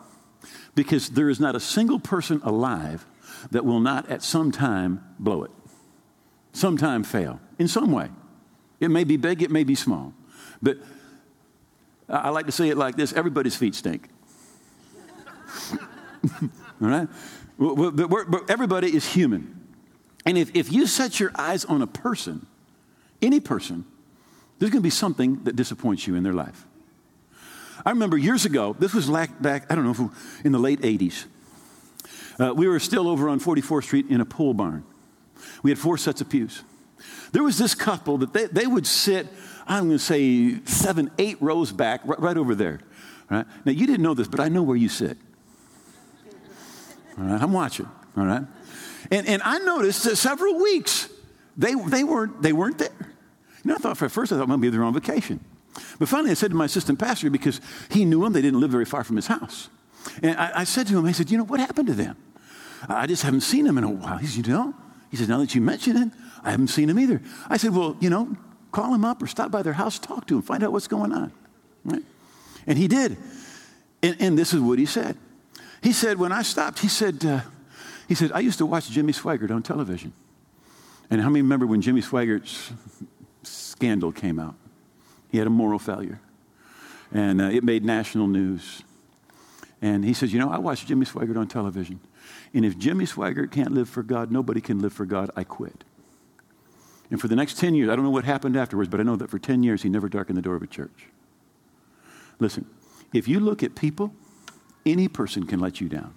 Because 0.74 1.10
there 1.10 1.28
is 1.28 1.40
not 1.40 1.54
a 1.54 1.60
single 1.60 2.00
person 2.00 2.40
alive 2.42 3.06
that 3.50 3.64
will 3.64 3.80
not 3.80 4.10
at 4.10 4.22
some 4.22 4.50
time 4.50 5.04
blow 5.18 5.42
it, 5.44 5.50
sometime 6.52 7.02
fail 7.04 7.40
in 7.58 7.68
some 7.68 7.92
way. 7.92 8.08
It 8.80 8.88
may 8.90 9.04
be 9.04 9.16
big, 9.16 9.42
it 9.42 9.50
may 9.50 9.64
be 9.64 9.74
small. 9.74 10.12
But 10.62 10.78
I 12.08 12.30
like 12.30 12.46
to 12.46 12.52
say 12.52 12.68
it 12.68 12.76
like 12.76 12.96
this 12.96 13.12
everybody's 13.12 13.56
feet 13.56 13.74
stink. 13.74 14.08
All 16.42 16.48
right? 16.80 17.08
But, 17.58 18.50
everybody 18.50 18.94
is 18.94 19.06
human. 19.12 19.52
And 20.24 20.36
if, 20.36 20.54
if 20.54 20.72
you 20.72 20.86
set 20.86 21.20
your 21.20 21.30
eyes 21.36 21.64
on 21.64 21.82
a 21.82 21.86
person, 21.86 22.46
any 23.22 23.40
person, 23.40 23.86
there's 24.58 24.70
going 24.70 24.80
to 24.80 24.86
be 24.86 24.90
something 24.90 25.42
that 25.44 25.56
disappoints 25.56 26.06
you 26.06 26.14
in 26.14 26.22
their 26.22 26.32
life. 26.32 26.66
I 27.84 27.90
remember 27.90 28.16
years 28.16 28.44
ago, 28.44 28.74
this 28.78 28.94
was 28.94 29.08
back, 29.08 29.70
I 29.70 29.74
don't 29.74 29.84
know, 29.84 30.12
in 30.44 30.52
the 30.52 30.58
late 30.58 30.80
80s. 30.80 31.26
Uh, 32.38 32.52
we 32.54 32.68
were 32.68 32.80
still 32.80 33.08
over 33.08 33.28
on 33.28 33.40
44th 33.40 33.84
Street 33.84 34.06
in 34.08 34.20
a 34.20 34.24
pole 34.24 34.54
barn. 34.54 34.84
We 35.62 35.70
had 35.70 35.78
four 35.78 35.98
sets 35.98 36.20
of 36.20 36.28
pews. 36.28 36.62
There 37.32 37.42
was 37.42 37.58
this 37.58 37.74
couple 37.74 38.18
that 38.18 38.32
they, 38.32 38.46
they 38.46 38.66
would 38.66 38.86
sit, 38.86 39.26
I'm 39.66 39.88
going 39.88 39.98
to 39.98 40.04
say 40.04 40.60
seven, 40.64 41.10
eight 41.18 41.40
rows 41.40 41.72
back, 41.72 42.00
right, 42.04 42.18
right 42.20 42.36
over 42.36 42.54
there. 42.54 42.80
Right? 43.30 43.46
Now, 43.64 43.72
you 43.72 43.86
didn't 43.86 44.02
know 44.02 44.14
this, 44.14 44.28
but 44.28 44.40
I 44.40 44.48
know 44.48 44.62
where 44.62 44.76
you 44.76 44.88
sit. 44.88 45.16
All 47.18 47.24
right, 47.24 47.40
I'm 47.40 47.52
watching. 47.52 47.88
All 48.16 48.24
right. 48.24 48.42
And, 49.10 49.26
and 49.26 49.42
I 49.42 49.58
noticed 49.58 50.04
that 50.04 50.16
several 50.16 50.60
weeks 50.60 51.08
they, 51.56 51.74
they, 51.74 52.04
weren't, 52.04 52.42
they 52.42 52.52
weren't 52.52 52.78
there. 52.78 53.05
Know, 53.66 53.74
I 53.74 53.78
thought 53.78 53.98
for 53.98 54.08
first 54.08 54.32
I 54.32 54.36
thought 54.36 54.48
maybe 54.48 54.68
they 54.68 54.78
were 54.78 54.84
on 54.84 54.94
vacation. 54.94 55.40
But 55.98 56.08
finally 56.08 56.30
I 56.30 56.34
said 56.34 56.50
to 56.50 56.56
my 56.56 56.66
assistant 56.66 56.98
pastor, 56.98 57.30
because 57.30 57.60
he 57.90 58.04
knew 58.04 58.22
them, 58.22 58.32
they 58.32 58.42
didn't 58.42 58.60
live 58.60 58.70
very 58.70 58.84
far 58.84 59.04
from 59.04 59.16
his 59.16 59.26
house. 59.26 59.68
And 60.22 60.38
I, 60.38 60.60
I 60.60 60.64
said 60.64 60.86
to 60.86 60.98
him, 60.98 61.04
I 61.04 61.12
said, 61.12 61.30
you 61.30 61.38
know, 61.38 61.44
what 61.44 61.60
happened 61.60 61.88
to 61.88 61.94
them? 61.94 62.16
I 62.88 63.06
just 63.06 63.22
haven't 63.22 63.40
seen 63.40 63.64
them 63.64 63.76
in 63.78 63.84
a 63.84 63.90
while. 63.90 64.18
He 64.18 64.26
said, 64.26 64.46
you 64.46 64.52
know? 64.52 64.74
He 65.10 65.16
said, 65.16 65.28
now 65.28 65.38
that 65.38 65.54
you 65.54 65.60
mention 65.60 65.96
it, 65.96 66.10
I 66.42 66.50
haven't 66.50 66.68
seen 66.68 66.88
them 66.88 66.98
either. 66.98 67.20
I 67.48 67.56
said, 67.56 67.74
well, 67.74 67.96
you 68.00 68.10
know, 68.10 68.36
call 68.70 68.92
them 68.92 69.04
up 69.04 69.22
or 69.22 69.26
stop 69.26 69.50
by 69.50 69.62
their 69.62 69.72
house, 69.72 69.98
talk 69.98 70.26
to 70.28 70.34
them, 70.34 70.42
find 70.42 70.62
out 70.62 70.72
what's 70.72 70.88
going 70.88 71.12
on. 71.12 71.32
Right? 71.84 72.02
And 72.66 72.78
he 72.78 72.86
did. 72.86 73.16
And, 74.02 74.16
and 74.20 74.38
this 74.38 74.54
is 74.54 74.60
what 74.60 74.78
he 74.78 74.86
said. 74.86 75.16
He 75.82 75.92
said, 75.92 76.18
when 76.18 76.32
I 76.32 76.42
stopped, 76.42 76.78
he 76.78 76.88
said, 76.88 77.24
uh, 77.24 77.40
he 78.06 78.14
said, 78.14 78.30
I 78.32 78.40
used 78.40 78.58
to 78.58 78.66
watch 78.66 78.90
Jimmy 78.90 79.12
Swaggart 79.12 79.50
on 79.50 79.62
television. 79.62 80.12
And 81.10 81.20
how 81.20 81.28
many 81.28 81.42
remember 81.42 81.66
when 81.66 81.80
Jimmy 81.80 82.02
Swaggart's 82.02 82.72
scandal 83.46 84.12
came 84.12 84.38
out? 84.38 84.54
He 85.30 85.38
had 85.38 85.46
a 85.46 85.50
moral 85.50 85.78
failure. 85.78 86.20
And 87.12 87.40
uh, 87.40 87.44
it 87.44 87.62
made 87.62 87.84
national 87.84 88.26
news. 88.26 88.82
And 89.80 90.04
he 90.04 90.12
says, 90.12 90.32
You 90.32 90.38
know, 90.38 90.50
I 90.50 90.58
watched 90.58 90.86
Jimmy 90.86 91.06
Swaggart 91.06 91.36
on 91.36 91.48
television. 91.48 92.00
And 92.52 92.64
if 92.64 92.78
Jimmy 92.78 93.04
Swaggart 93.04 93.50
can't 93.50 93.72
live 93.72 93.88
for 93.88 94.02
God, 94.02 94.30
nobody 94.30 94.60
can 94.60 94.80
live 94.80 94.92
for 94.92 95.04
God. 95.04 95.30
I 95.36 95.44
quit. 95.44 95.84
And 97.10 97.20
for 97.20 97.28
the 97.28 97.36
next 97.36 97.58
10 97.58 97.74
years, 97.74 97.88
I 97.88 97.94
don't 97.94 98.04
know 98.04 98.10
what 98.10 98.24
happened 98.24 98.56
afterwards, 98.56 98.88
but 98.88 98.98
I 98.98 99.04
know 99.04 99.16
that 99.16 99.30
for 99.30 99.38
10 99.38 99.62
years, 99.62 99.82
he 99.82 99.88
never 99.88 100.08
darkened 100.08 100.36
the 100.36 100.42
door 100.42 100.56
of 100.56 100.62
a 100.62 100.66
church. 100.66 101.06
Listen, 102.40 102.66
if 103.14 103.28
you 103.28 103.38
look 103.38 103.62
at 103.62 103.76
people, 103.76 104.12
any 104.84 105.08
person 105.08 105.46
can 105.46 105.60
let 105.60 105.80
you 105.80 105.88
down. 105.88 106.14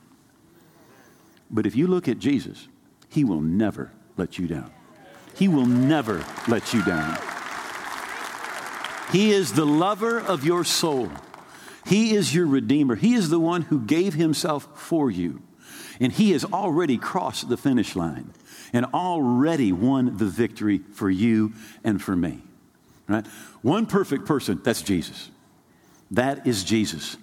But 1.52 1.66
if 1.66 1.76
you 1.76 1.88
look 1.88 2.08
at 2.08 2.20
Jesus, 2.20 2.68
he 3.08 3.24
will 3.24 3.42
never 3.42 3.92
let 4.18 4.38
you 4.38 4.48
down. 4.48 4.72
He 5.39 5.48
will 5.48 5.65
never 5.65 6.25
let 6.50 6.74
you 6.74 6.84
down. 6.84 7.17
He 9.12 9.31
is 9.31 9.53
the 9.53 9.65
lover 9.65 10.19
of 10.19 10.43
your 10.43 10.65
soul. 10.65 11.10
He 11.86 12.13
is 12.13 12.36
your 12.36 12.46
redeemer. 12.46 12.96
He 12.96 13.13
is 13.13 13.29
the 13.29 13.39
one 13.39 13.62
who 13.62 13.79
gave 13.79 14.13
himself 14.13 14.67
for 14.75 15.10
you. 15.10 15.41
And 16.01 16.12
he 16.12 16.31
has 16.31 16.43
already 16.43 16.98
crossed 16.98 17.48
the 17.48 17.55
finish 17.55 17.96
line 17.96 18.34
and 18.74 18.86
already 18.93 19.72
won 19.72 20.17
the 20.17 20.25
victory 20.25 20.79
for 20.79 21.10
you 21.10 21.53
and 21.86 22.01
for 22.01 22.17
me. 22.17 22.41
Right? 23.08 23.25
One 23.62 23.86
perfect 23.86 24.25
person, 24.25 24.60
that's 24.62 24.81
Jesus. 24.81 25.31
That 26.12 26.46
is 26.46 26.65
Jesus. 26.65 27.15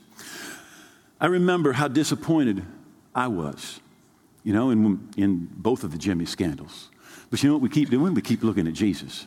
I 1.21 1.27
remember 1.27 1.73
how 1.73 1.89
disappointed 1.89 2.65
I 3.15 3.29
was, 3.29 3.79
you 4.43 4.55
know, 4.55 4.71
in, 4.71 5.09
in 5.19 5.49
both 5.53 5.85
of 5.85 5.93
the 5.93 5.99
Jimmy 5.99 6.25
scandals. 6.25 6.91
But 7.31 7.43
you 7.43 7.49
know 7.49 7.57
what 7.57 7.63
we 7.63 7.69
keep 7.69 7.91
doing? 7.91 8.15
We 8.15 8.23
keep 8.23 8.43
looking 8.43 8.67
at 8.67 8.75
Jesus. 8.75 9.27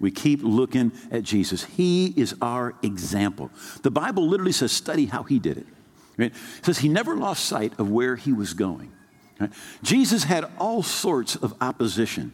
We 0.00 0.10
keep 0.10 0.40
looking 0.42 0.92
at 1.10 1.24
Jesus. 1.24 1.64
He 1.64 2.12
is 2.16 2.34
our 2.40 2.74
example. 2.82 3.50
The 3.82 3.90
Bible 3.90 4.28
literally 4.28 4.52
says, 4.52 4.70
study 4.72 5.06
how 5.06 5.22
he 5.22 5.38
did 5.38 5.58
it. 5.58 5.66
Right? 6.16 6.32
It 6.32 6.64
says 6.64 6.78
he 6.78 6.88
never 6.88 7.16
lost 7.16 7.44
sight 7.44 7.72
of 7.78 7.90
where 7.90 8.16
he 8.16 8.32
was 8.32 8.54
going. 8.54 8.92
Right? 9.40 9.50
Jesus 9.82 10.24
had 10.24 10.50
all 10.58 10.82
sorts 10.82 11.36
of 11.36 11.54
opposition, 11.60 12.32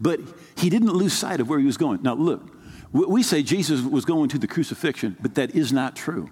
but 0.00 0.20
he 0.56 0.70
didn't 0.70 0.92
lose 0.92 1.12
sight 1.12 1.40
of 1.40 1.48
where 1.48 1.58
he 1.58 1.66
was 1.66 1.76
going. 1.76 2.02
Now, 2.02 2.14
look, 2.14 2.42
we 2.92 3.22
say 3.22 3.42
Jesus 3.42 3.80
was 3.80 4.04
going 4.04 4.28
to 4.30 4.38
the 4.38 4.46
crucifixion, 4.46 5.16
but 5.20 5.34
that 5.34 5.54
is 5.54 5.72
not 5.72 5.96
true. 5.96 6.30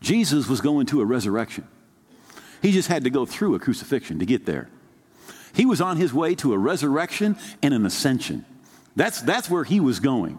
Jesus 0.00 0.48
was 0.48 0.60
going 0.60 0.86
to 0.86 1.00
a 1.00 1.04
resurrection. 1.04 1.66
He 2.62 2.70
just 2.70 2.88
had 2.88 3.04
to 3.04 3.10
go 3.10 3.26
through 3.26 3.56
a 3.56 3.58
crucifixion 3.58 4.20
to 4.20 4.26
get 4.26 4.46
there. 4.46 4.68
He 5.54 5.66
was 5.66 5.80
on 5.80 5.96
his 5.96 6.12
way 6.12 6.34
to 6.36 6.52
a 6.52 6.58
resurrection 6.58 7.36
and 7.62 7.74
an 7.74 7.86
ascension. 7.86 8.44
That's, 8.96 9.20
that's 9.20 9.48
where 9.48 9.64
he 9.64 9.80
was 9.80 10.00
going. 10.00 10.38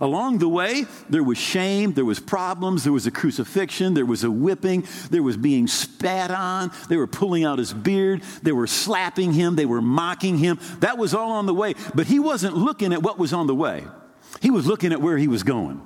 Along 0.00 0.38
the 0.38 0.48
way, 0.48 0.86
there 1.08 1.22
was 1.22 1.38
shame, 1.38 1.92
there 1.92 2.04
was 2.04 2.18
problems, 2.18 2.84
there 2.84 2.92
was 2.92 3.06
a 3.06 3.10
crucifixion, 3.10 3.94
there 3.94 4.06
was 4.06 4.24
a 4.24 4.30
whipping, 4.30 4.86
there 5.10 5.22
was 5.22 5.36
being 5.36 5.66
spat 5.66 6.30
on, 6.30 6.72
they 6.88 6.96
were 6.96 7.06
pulling 7.06 7.44
out 7.44 7.58
his 7.58 7.72
beard, 7.72 8.22
they 8.42 8.52
were 8.52 8.66
slapping 8.66 9.32
him, 9.32 9.54
they 9.54 9.66
were 9.66 9.82
mocking 9.82 10.38
him. 10.38 10.58
That 10.80 10.98
was 10.98 11.14
all 11.14 11.32
on 11.32 11.46
the 11.46 11.54
way. 11.54 11.74
But 11.94 12.06
he 12.06 12.18
wasn't 12.18 12.56
looking 12.56 12.92
at 12.92 13.02
what 13.02 13.18
was 13.18 13.32
on 13.32 13.46
the 13.46 13.54
way, 13.54 13.84
he 14.40 14.50
was 14.50 14.66
looking 14.66 14.92
at 14.92 15.00
where 15.00 15.18
he 15.18 15.28
was 15.28 15.42
going. 15.42 15.80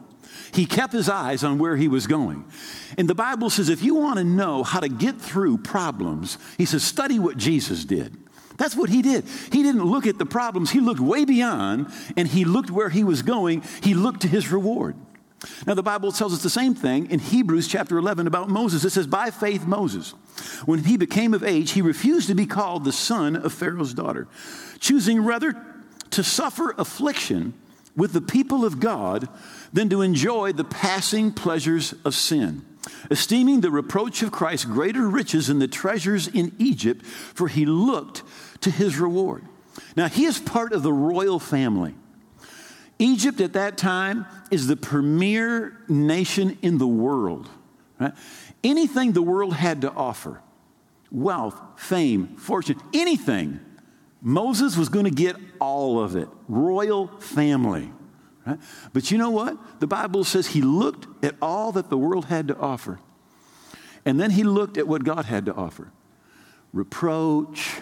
He 0.53 0.65
kept 0.65 0.93
his 0.93 1.09
eyes 1.09 1.45
on 1.45 1.59
where 1.59 1.77
he 1.77 1.89
was 1.89 2.07
going. 2.07 2.45
And 2.97 3.09
the 3.09 3.15
Bible 3.15 3.51
says 3.51 3.69
if 3.69 3.83
you 3.83 3.97
want 3.97 4.19
to 4.19 4.25
know 4.25 4.63
how 4.63 4.81
to 4.81 4.89
get 4.89 5.21
through 5.21 5.59
problems, 5.59 6.39
he 6.57 6.65
says, 6.65 6.83
study 6.83 7.19
what 7.19 7.37
Jesus 7.37 7.85
did. 7.85 8.17
That's 8.59 8.77
what 8.77 8.91
he 8.91 9.03
did. 9.03 9.25
He 9.53 9.63
didn't 9.63 9.85
look 9.85 10.07
at 10.07 10.19
the 10.19 10.27
problems, 10.27 10.71
he 10.71 10.81
looked 10.81 11.01
way 11.01 11.25
beyond 11.25 11.93
and 12.17 12.27
he 12.29 12.45
looked 12.45 12.71
where 12.71 12.89
he 12.89 13.05
was 13.05 13.23
going. 13.23 13.63
He 13.83 13.95
looked 13.95 14.23
to 14.23 14.29
his 14.29 14.51
reward. 14.51 14.97
Now, 15.67 15.75
the 15.75 15.83
Bible 15.83 16.13
tells 16.13 16.33
us 16.33 16.43
the 16.43 16.51
same 16.51 16.75
thing 16.75 17.11
in 17.11 17.19
Hebrews 17.19 17.69
chapter 17.69 17.99
11 17.99 18.27
about 18.27 18.49
Moses. 18.49 18.85
It 18.85 18.91
says, 18.91 19.07
By 19.07 19.31
faith, 19.31 19.67
Moses, 19.67 20.11
when 20.65 20.83
he 20.85 20.97
became 20.97 21.35
of 21.35 21.45
age, 21.45 21.73
he 21.73 21.83
refused 21.83 22.29
to 22.29 22.35
be 22.35 22.47
called 22.47 22.85
the 22.85 22.93
son 22.93 23.37
of 23.37 23.53
Pharaoh's 23.53 23.95
daughter, 23.95 24.29
choosing 24.81 25.23
rather 25.23 25.55
to 26.11 26.25
suffer 26.25 26.75
affliction 26.79 27.55
with 27.95 28.13
the 28.13 28.21
people 28.21 28.65
of 28.65 28.81
God 28.81 29.29
than 29.73 29.89
to 29.91 30.03
enjoy 30.03 30.53
the 30.53 30.65
passing 30.65 31.33
pleasures 31.33 31.95
of 32.05 32.15
sin, 32.15 32.65
esteeming 33.11 33.61
the 33.61 33.71
reproach 33.71 34.23
of 34.23 34.33
Christ 34.33 34.69
greater 34.69 35.09
riches 35.09 35.49
than 35.49 35.59
the 35.59 35.69
treasures 35.69 36.29
in 36.29 36.55
Egypt, 36.59 37.05
for 37.05 37.49
he 37.49 37.67
looked 37.67 38.23
to 38.61 38.71
his 38.71 38.99
reward. 38.99 39.45
Now, 39.97 40.09
he 40.09 40.25
is 40.25 40.39
part 40.39 40.73
of 40.73 40.83
the 40.83 40.93
royal 40.93 41.39
family. 41.39 41.95
Egypt 42.99 43.41
at 43.41 43.53
that 43.53 43.77
time 43.77 44.27
is 44.51 44.67
the 44.67 44.77
premier 44.77 45.79
nation 45.89 46.59
in 46.63 46.79
the 46.79 46.87
world. 46.87 47.49
Right? 47.99 48.15
Anything 48.65 49.13
the 49.13 49.23
world 49.23 49.55
had 49.55 49.83
to 49.83 49.93
offer 49.93 50.41
wealth, 51.11 51.61
fame, 51.77 52.37
fortune, 52.37 52.81
anything 52.93 53.61
Moses 54.23 54.77
was 54.77 54.89
going 54.89 55.05
to 55.05 55.11
get 55.11 55.37
all 55.61 56.03
of 56.03 56.17
it. 56.17 56.29
Royal 56.49 57.07
family. 57.21 57.93
Right? 58.47 58.59
But 58.93 59.11
you 59.11 59.19
know 59.19 59.31
what? 59.31 59.81
The 59.81 59.87
Bible 59.87 60.25
says 60.25 60.49
he 60.49 60.63
looked 60.63 61.25
at 61.25 61.35
all 61.43 61.73
that 61.73 61.91
the 61.91 61.99
world 61.99 62.27
had 62.27 62.49
to 62.49 62.57
offer. 62.57 63.01
And 64.05 64.21
then 64.21 64.31
he 64.31 64.45
looked 64.45 64.79
at 64.79 64.87
what 64.87 65.05
God 65.05 65.25
had 65.25 65.47
to 65.47 65.55
offer 65.55 65.93
reproach, 66.73 67.81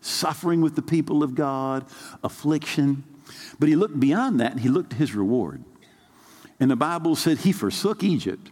suffering 0.00 0.60
with 0.60 0.76
the 0.76 0.82
people 0.82 1.24
of 1.24 1.34
God, 1.34 1.84
affliction. 2.22 3.02
But 3.58 3.68
he 3.68 3.74
looked 3.74 3.98
beyond 3.98 4.40
that 4.40 4.52
and 4.52 4.60
he 4.60 4.68
looked 4.68 4.92
at 4.92 4.98
his 4.98 5.14
reward. 5.14 5.64
And 6.60 6.70
the 6.70 6.76
Bible 6.76 7.16
said 7.16 7.38
he 7.38 7.52
forsook 7.52 8.04
Egypt 8.04 8.50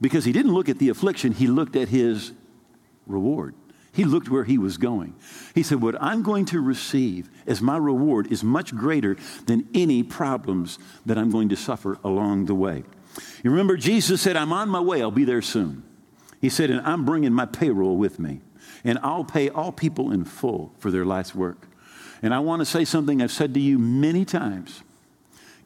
because 0.00 0.24
he 0.24 0.32
didn't 0.32 0.52
look 0.52 0.68
at 0.68 0.78
the 0.78 0.88
affliction, 0.88 1.32
he 1.32 1.46
looked 1.46 1.76
at 1.76 1.88
his 1.88 2.32
reward. 3.06 3.54
He 3.94 4.04
looked 4.04 4.28
where 4.28 4.42
he 4.42 4.58
was 4.58 4.76
going. 4.76 5.14
He 5.54 5.62
said, 5.62 5.80
What 5.80 5.94
I'm 6.02 6.22
going 6.22 6.46
to 6.46 6.60
receive 6.60 7.30
as 7.46 7.62
my 7.62 7.76
reward 7.76 8.30
is 8.32 8.42
much 8.42 8.74
greater 8.74 9.16
than 9.46 9.68
any 9.72 10.02
problems 10.02 10.80
that 11.06 11.16
I'm 11.16 11.30
going 11.30 11.48
to 11.50 11.56
suffer 11.56 11.98
along 12.02 12.46
the 12.46 12.56
way. 12.56 12.82
You 13.44 13.50
remember, 13.50 13.76
Jesus 13.76 14.20
said, 14.20 14.34
I'm 14.34 14.52
on 14.52 14.68
my 14.68 14.80
way, 14.80 15.00
I'll 15.00 15.12
be 15.12 15.24
there 15.24 15.42
soon. 15.42 15.84
He 16.40 16.48
said, 16.48 16.70
And 16.70 16.80
I'm 16.80 17.04
bringing 17.04 17.32
my 17.32 17.46
payroll 17.46 17.96
with 17.96 18.18
me, 18.18 18.40
and 18.82 18.98
I'll 19.00 19.24
pay 19.24 19.48
all 19.48 19.70
people 19.70 20.10
in 20.10 20.24
full 20.24 20.72
for 20.78 20.90
their 20.90 21.04
life's 21.04 21.34
work. 21.34 21.68
And 22.20 22.34
I 22.34 22.40
want 22.40 22.60
to 22.60 22.66
say 22.66 22.84
something 22.84 23.22
I've 23.22 23.30
said 23.30 23.54
to 23.54 23.60
you 23.60 23.78
many 23.78 24.24
times 24.24 24.82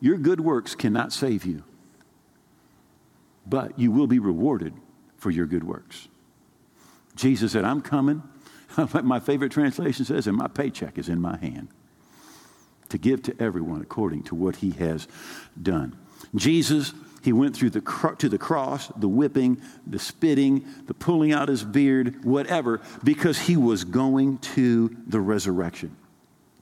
your 0.01 0.19
good 0.19 0.41
works 0.41 0.75
cannot 0.75 1.15
save 1.15 1.47
you, 1.47 1.65
but 3.47 3.79
you 3.79 3.91
will 3.91 4.07
be 4.07 4.19
rewarded 4.19 4.75
for 5.17 5.31
your 5.31 5.47
good 5.47 5.65
works. 5.65 6.09
Jesus 7.19 7.53
said, 7.53 7.65
I'm 7.65 7.83
coming. 7.83 8.23
my 9.03 9.19
favorite 9.19 9.53
translation 9.53 10.05
says, 10.05 10.27
and 10.27 10.37
my 10.37 10.47
paycheck 10.47 10.99
is 10.99 11.09
in 11.09 11.21
my 11.21 11.37
hand 11.37 11.69
to 12.89 12.97
give 12.97 13.23
to 13.25 13.43
everyone 13.43 13.83
according 13.83 14.23
to 14.23 14.35
what 14.35 14.57
he 14.57 14.71
has 14.71 15.09
done. 15.61 15.99
Jesus, 16.35 16.95
he 17.23 17.33
went 17.33 17.57
through 17.57 17.71
the 17.71 17.81
to 18.19 18.29
the 18.29 18.39
cross, 18.39 18.89
the 18.97 19.09
whipping, 19.09 19.61
the 19.87 19.99
spitting, 19.99 20.65
the 20.87 20.95
pulling 20.95 21.33
out 21.33 21.49
his 21.49 21.65
beard, 21.65 22.25
whatever, 22.25 22.81
because 23.03 23.39
he 23.39 23.57
was 23.57 23.85
going 23.85 24.39
to 24.39 24.97
the 25.07 25.21
resurrection. 25.21 25.97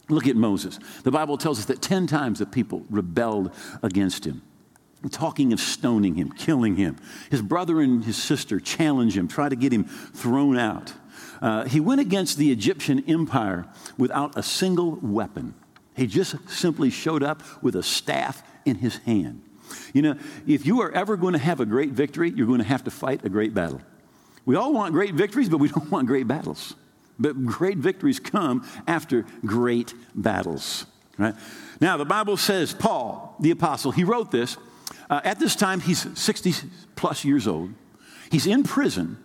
Look 0.09 0.27
at 0.27 0.37
Moses. 0.37 0.79
The 1.03 1.11
Bible 1.11 1.37
tells 1.37 1.59
us 1.59 1.67
that 1.67 1.83
10 1.83 2.07
times 2.07 2.39
the 2.39 2.47
people 2.47 2.85
rebelled 2.89 3.53
against 3.83 4.25
him 4.25 4.43
talking 5.11 5.53
of 5.53 5.61
stoning 5.61 6.15
him, 6.15 6.31
killing 6.33 6.77
him. 6.77 6.97
His 7.31 7.43
brother 7.43 7.81
and 7.81 8.05
his 8.05 8.17
sister 8.17 8.61
challenge 8.61 9.17
him, 9.17 9.29
try 9.29 9.49
to 9.49 9.57
get 9.57 9.73
him 9.73 9.85
thrown 9.85 10.59
out. 10.59 10.93
Uh, 11.41 11.65
he 11.65 11.81
went 11.81 12.01
against 12.01 12.39
the 12.39 12.51
Egyptian 12.51 13.05
empire 13.09 13.67
without 13.99 14.37
a 14.37 14.43
single 14.43 14.99
weapon. 15.03 15.55
He 15.95 16.07
just 16.07 16.37
simply 16.49 16.91
showed 16.91 17.23
up 17.23 17.43
with 17.63 17.77
a 17.77 17.83
staff 17.83 18.43
in 18.65 18.77
his 18.77 18.99
hand. 18.99 19.43
You 19.93 20.03
know, 20.03 20.19
if 20.47 20.67
you 20.67 20.81
are 20.83 20.93
ever 20.93 21.17
going 21.17 21.33
to 21.33 21.39
have 21.39 21.61
a 21.61 21.67
great 21.67 21.91
victory, 21.91 22.31
you're 22.31 22.47
going 22.47 22.61
to 22.61 22.65
have 22.65 22.85
to 22.85 22.91
fight 22.91 23.25
a 23.25 23.29
great 23.29 23.55
battle. 23.55 23.81
We 24.45 24.57
all 24.57 24.73
want 24.73 24.93
great 24.93 25.15
victories, 25.15 25.49
but 25.49 25.59
we 25.59 25.69
don't 25.75 25.91
want 25.91 26.07
great 26.07 26.29
battles. 26.29 26.75
But 27.19 27.45
great 27.45 27.79
victories 27.79 28.21
come 28.21 28.67
after 28.87 29.25
great 29.45 29.95
battles. 30.15 30.87
Right? 31.19 31.35
Now, 31.81 31.97
the 31.97 32.05
Bible 32.05 32.37
says 32.37 32.75
Paul, 32.75 33.37
the 33.41 33.51
apostle, 33.51 33.91
he 33.91 34.05
wrote 34.05 34.31
this 34.31 34.57
uh, 35.09 35.21
at 35.25 35.39
this 35.39 35.55
time, 35.55 35.81
he's 35.81 36.07
60 36.19 36.53
plus 36.97 37.25
years 37.25 37.47
old. 37.47 37.73
He's 38.31 38.47
in 38.47 38.65
prison 38.65 39.19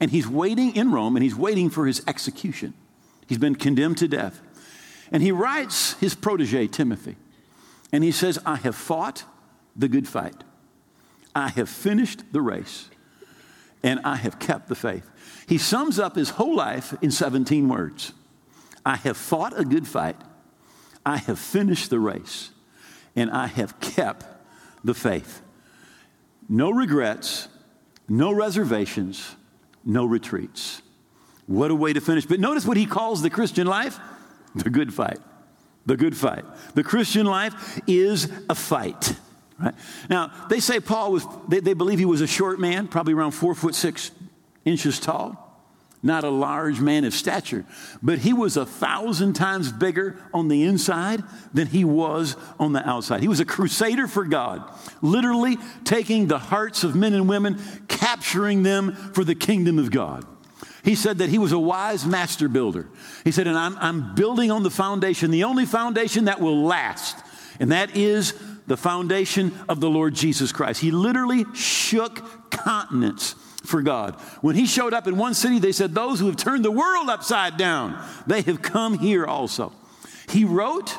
and 0.00 0.10
he's 0.10 0.28
waiting 0.28 0.76
in 0.76 0.92
Rome 0.92 1.16
and 1.16 1.22
he's 1.22 1.34
waiting 1.34 1.70
for 1.70 1.86
his 1.86 2.02
execution. 2.06 2.74
He's 3.26 3.38
been 3.38 3.54
condemned 3.54 3.98
to 3.98 4.08
death. 4.08 4.40
And 5.10 5.22
he 5.22 5.32
writes 5.32 5.94
his 5.94 6.14
protege, 6.14 6.66
Timothy, 6.68 7.16
and 7.92 8.04
he 8.04 8.10
says, 8.10 8.38
I 8.46 8.56
have 8.56 8.74
fought 8.74 9.24
the 9.76 9.88
good 9.88 10.08
fight. 10.08 10.44
I 11.34 11.48
have 11.48 11.68
finished 11.68 12.32
the 12.32 12.40
race 12.40 12.88
and 13.82 14.00
I 14.04 14.16
have 14.16 14.38
kept 14.38 14.68
the 14.68 14.74
faith. 14.74 15.08
He 15.46 15.58
sums 15.58 15.98
up 15.98 16.16
his 16.16 16.30
whole 16.30 16.56
life 16.56 16.94
in 17.02 17.10
17 17.10 17.68
words 17.68 18.12
I 18.86 18.96
have 18.96 19.16
fought 19.16 19.58
a 19.58 19.64
good 19.64 19.86
fight, 19.86 20.16
I 21.06 21.16
have 21.16 21.38
finished 21.38 21.90
the 21.90 21.98
race, 21.98 22.50
and 23.16 23.30
I 23.30 23.46
have 23.46 23.80
kept 23.80 24.26
the 24.84 24.94
faith. 24.94 25.40
No 26.48 26.70
regrets, 26.70 27.48
no 28.08 28.32
reservations, 28.32 29.34
no 29.84 30.04
retreats. 30.04 30.82
What 31.46 31.70
a 31.70 31.74
way 31.74 31.92
to 31.92 32.00
finish. 32.00 32.26
But 32.26 32.40
notice 32.40 32.66
what 32.66 32.76
he 32.76 32.86
calls 32.86 33.22
the 33.22 33.30
Christian 33.30 33.66
life 33.66 33.98
the 34.54 34.70
good 34.70 34.94
fight. 34.94 35.18
The 35.86 35.96
good 35.96 36.16
fight. 36.16 36.44
The 36.74 36.84
Christian 36.84 37.26
life 37.26 37.80
is 37.86 38.30
a 38.48 38.54
fight. 38.54 39.14
Right? 39.58 39.74
Now, 40.08 40.32
they 40.48 40.60
say 40.60 40.80
Paul 40.80 41.12
was, 41.12 41.26
they, 41.48 41.60
they 41.60 41.74
believe 41.74 41.98
he 41.98 42.04
was 42.04 42.20
a 42.20 42.26
short 42.26 42.58
man, 42.58 42.88
probably 42.88 43.14
around 43.14 43.32
four 43.32 43.54
foot 43.54 43.74
six 43.74 44.10
inches 44.64 45.00
tall 45.00 45.43
not 46.04 46.22
a 46.22 46.28
large 46.28 46.80
man 46.80 47.04
of 47.04 47.14
stature, 47.14 47.64
but 48.02 48.18
he 48.18 48.32
was 48.32 48.56
a 48.56 48.66
thousand 48.66 49.32
times 49.32 49.72
bigger 49.72 50.20
on 50.34 50.48
the 50.48 50.62
inside 50.64 51.22
than 51.54 51.66
he 51.66 51.84
was 51.84 52.36
on 52.60 52.72
the 52.72 52.86
outside. 52.86 53.22
He 53.22 53.28
was 53.28 53.40
a 53.40 53.44
crusader 53.44 54.06
for 54.06 54.24
God, 54.24 54.62
literally 55.00 55.56
taking 55.84 56.26
the 56.26 56.38
hearts 56.38 56.84
of 56.84 56.94
men 56.94 57.14
and 57.14 57.28
women, 57.28 57.58
capturing 57.88 58.62
them 58.62 58.92
for 58.92 59.24
the 59.24 59.34
kingdom 59.34 59.78
of 59.78 59.90
God. 59.90 60.26
He 60.84 60.94
said 60.94 61.18
that 61.18 61.30
he 61.30 61.38
was 61.38 61.52
a 61.52 61.58
wise 61.58 62.04
master 62.04 62.48
builder. 62.48 62.86
He 63.24 63.32
said, 63.32 63.46
and 63.46 63.56
I'm, 63.56 63.78
I'm 63.78 64.14
building 64.14 64.50
on 64.50 64.62
the 64.62 64.70
foundation, 64.70 65.30
the 65.30 65.44
only 65.44 65.64
foundation 65.64 66.26
that 66.26 66.40
will 66.40 66.64
last, 66.64 67.16
and 67.58 67.72
that 67.72 67.96
is 67.96 68.34
the 68.66 68.76
foundation 68.76 69.52
of 69.70 69.80
the 69.80 69.88
Lord 69.88 70.14
Jesus 70.14 70.52
Christ. 70.52 70.82
He 70.82 70.90
literally 70.90 71.46
shook 71.54 72.50
continents 72.50 73.34
for 73.64 73.82
God. 73.82 74.14
When 74.40 74.56
he 74.56 74.66
showed 74.66 74.94
up 74.94 75.06
in 75.06 75.16
one 75.16 75.34
city, 75.34 75.58
they 75.58 75.72
said, 75.72 75.94
Those 75.94 76.20
who 76.20 76.26
have 76.26 76.36
turned 76.36 76.64
the 76.64 76.70
world 76.70 77.08
upside 77.08 77.56
down, 77.56 78.02
they 78.26 78.42
have 78.42 78.62
come 78.62 78.98
here 78.98 79.24
also. 79.24 79.72
He 80.28 80.44
wrote 80.44 80.96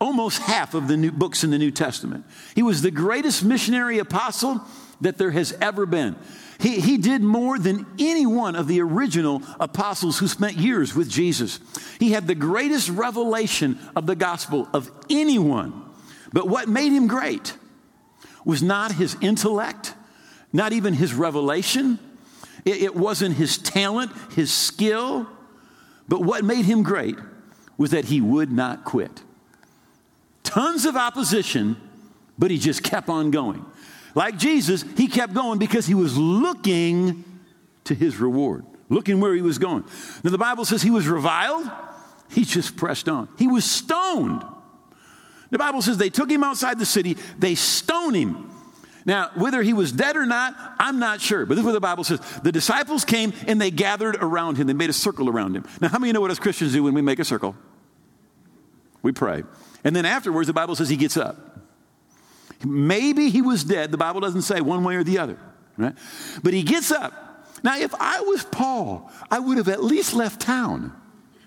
almost 0.00 0.40
half 0.42 0.74
of 0.74 0.88
the 0.88 0.96
new 0.96 1.10
books 1.10 1.44
in 1.44 1.50
the 1.50 1.58
New 1.58 1.70
Testament. 1.70 2.24
He 2.54 2.62
was 2.62 2.82
the 2.82 2.90
greatest 2.90 3.44
missionary 3.44 3.98
apostle 3.98 4.60
that 5.00 5.18
there 5.18 5.30
has 5.30 5.52
ever 5.60 5.86
been. 5.86 6.16
He, 6.60 6.80
he 6.80 6.98
did 6.98 7.22
more 7.22 7.58
than 7.58 7.86
any 7.98 8.26
one 8.26 8.56
of 8.56 8.66
the 8.66 8.80
original 8.80 9.42
apostles 9.60 10.18
who 10.18 10.26
spent 10.26 10.56
years 10.56 10.94
with 10.94 11.08
Jesus. 11.08 11.60
He 12.00 12.12
had 12.12 12.26
the 12.26 12.34
greatest 12.34 12.88
revelation 12.88 13.78
of 13.94 14.06
the 14.06 14.16
gospel 14.16 14.68
of 14.72 14.90
anyone. 15.08 15.84
But 16.32 16.48
what 16.48 16.68
made 16.68 16.92
him 16.92 17.06
great 17.06 17.56
was 18.44 18.62
not 18.62 18.92
his 18.92 19.16
intellect, 19.20 19.94
not 20.52 20.72
even 20.72 20.94
his 20.94 21.14
revelation. 21.14 21.98
It, 22.64 22.82
it 22.82 22.96
wasn't 22.96 23.36
his 23.36 23.58
talent, 23.58 24.12
his 24.34 24.52
skill. 24.52 25.28
But 26.08 26.22
what 26.22 26.44
made 26.44 26.64
him 26.64 26.82
great 26.82 27.16
was 27.76 27.90
that 27.90 28.06
he 28.06 28.20
would 28.20 28.50
not 28.50 28.84
quit. 28.84 29.22
Tons 30.42 30.84
of 30.84 30.96
opposition, 30.96 31.76
but 32.38 32.50
he 32.50 32.58
just 32.58 32.82
kept 32.82 33.08
on 33.08 33.30
going. 33.30 33.64
Like 34.14 34.38
Jesus, 34.38 34.84
he 34.96 35.06
kept 35.06 35.34
going 35.34 35.58
because 35.58 35.86
he 35.86 35.94
was 35.94 36.16
looking 36.16 37.24
to 37.84 37.94
his 37.94 38.16
reward, 38.16 38.64
looking 38.88 39.20
where 39.20 39.34
he 39.34 39.42
was 39.42 39.58
going. 39.58 39.84
Now, 40.24 40.30
the 40.30 40.38
Bible 40.38 40.64
says 40.64 40.82
he 40.82 40.90
was 40.90 41.06
reviled, 41.06 41.70
he 42.30 42.44
just 42.44 42.76
pressed 42.76 43.08
on. 43.08 43.28
He 43.38 43.46
was 43.46 43.64
stoned. 43.64 44.44
The 45.50 45.58
Bible 45.58 45.82
says 45.82 45.98
they 45.98 46.10
took 46.10 46.30
him 46.30 46.44
outside 46.44 46.78
the 46.78 46.86
city, 46.86 47.16
they 47.38 47.54
stoned 47.54 48.16
him. 48.16 48.47
Now, 49.08 49.30
whether 49.36 49.62
he 49.62 49.72
was 49.72 49.90
dead 49.90 50.18
or 50.18 50.26
not, 50.26 50.54
I'm 50.78 50.98
not 50.98 51.22
sure. 51.22 51.46
But 51.46 51.54
this 51.54 51.62
is 51.62 51.64
what 51.64 51.72
the 51.72 51.80
Bible 51.80 52.04
says. 52.04 52.20
The 52.42 52.52
disciples 52.52 53.06
came 53.06 53.32
and 53.46 53.58
they 53.58 53.70
gathered 53.70 54.16
around 54.16 54.58
him. 54.58 54.66
They 54.66 54.74
made 54.74 54.90
a 54.90 54.92
circle 54.92 55.30
around 55.30 55.56
him. 55.56 55.64
Now, 55.80 55.88
how 55.88 55.98
many 55.98 56.12
know 56.12 56.20
what 56.20 56.30
us 56.30 56.38
Christians 56.38 56.74
do 56.74 56.82
when 56.82 56.92
we 56.92 57.00
make 57.00 57.18
a 57.18 57.24
circle? 57.24 57.56
We 59.00 59.12
pray. 59.12 59.44
And 59.82 59.96
then 59.96 60.04
afterwards, 60.04 60.46
the 60.46 60.52
Bible 60.52 60.76
says 60.76 60.90
he 60.90 60.98
gets 60.98 61.16
up. 61.16 61.58
Maybe 62.66 63.30
he 63.30 63.40
was 63.40 63.64
dead. 63.64 63.92
The 63.92 63.96
Bible 63.96 64.20
doesn't 64.20 64.42
say 64.42 64.60
one 64.60 64.84
way 64.84 64.96
or 64.96 65.04
the 65.04 65.16
other, 65.16 65.38
right? 65.78 65.94
But 66.42 66.52
he 66.52 66.62
gets 66.62 66.92
up. 66.92 67.48
Now, 67.64 67.78
if 67.78 67.94
I 67.94 68.20
was 68.20 68.44
Paul, 68.44 69.10
I 69.30 69.38
would 69.38 69.56
have 69.56 69.68
at 69.68 69.82
least 69.82 70.12
left 70.12 70.42
town. 70.42 70.92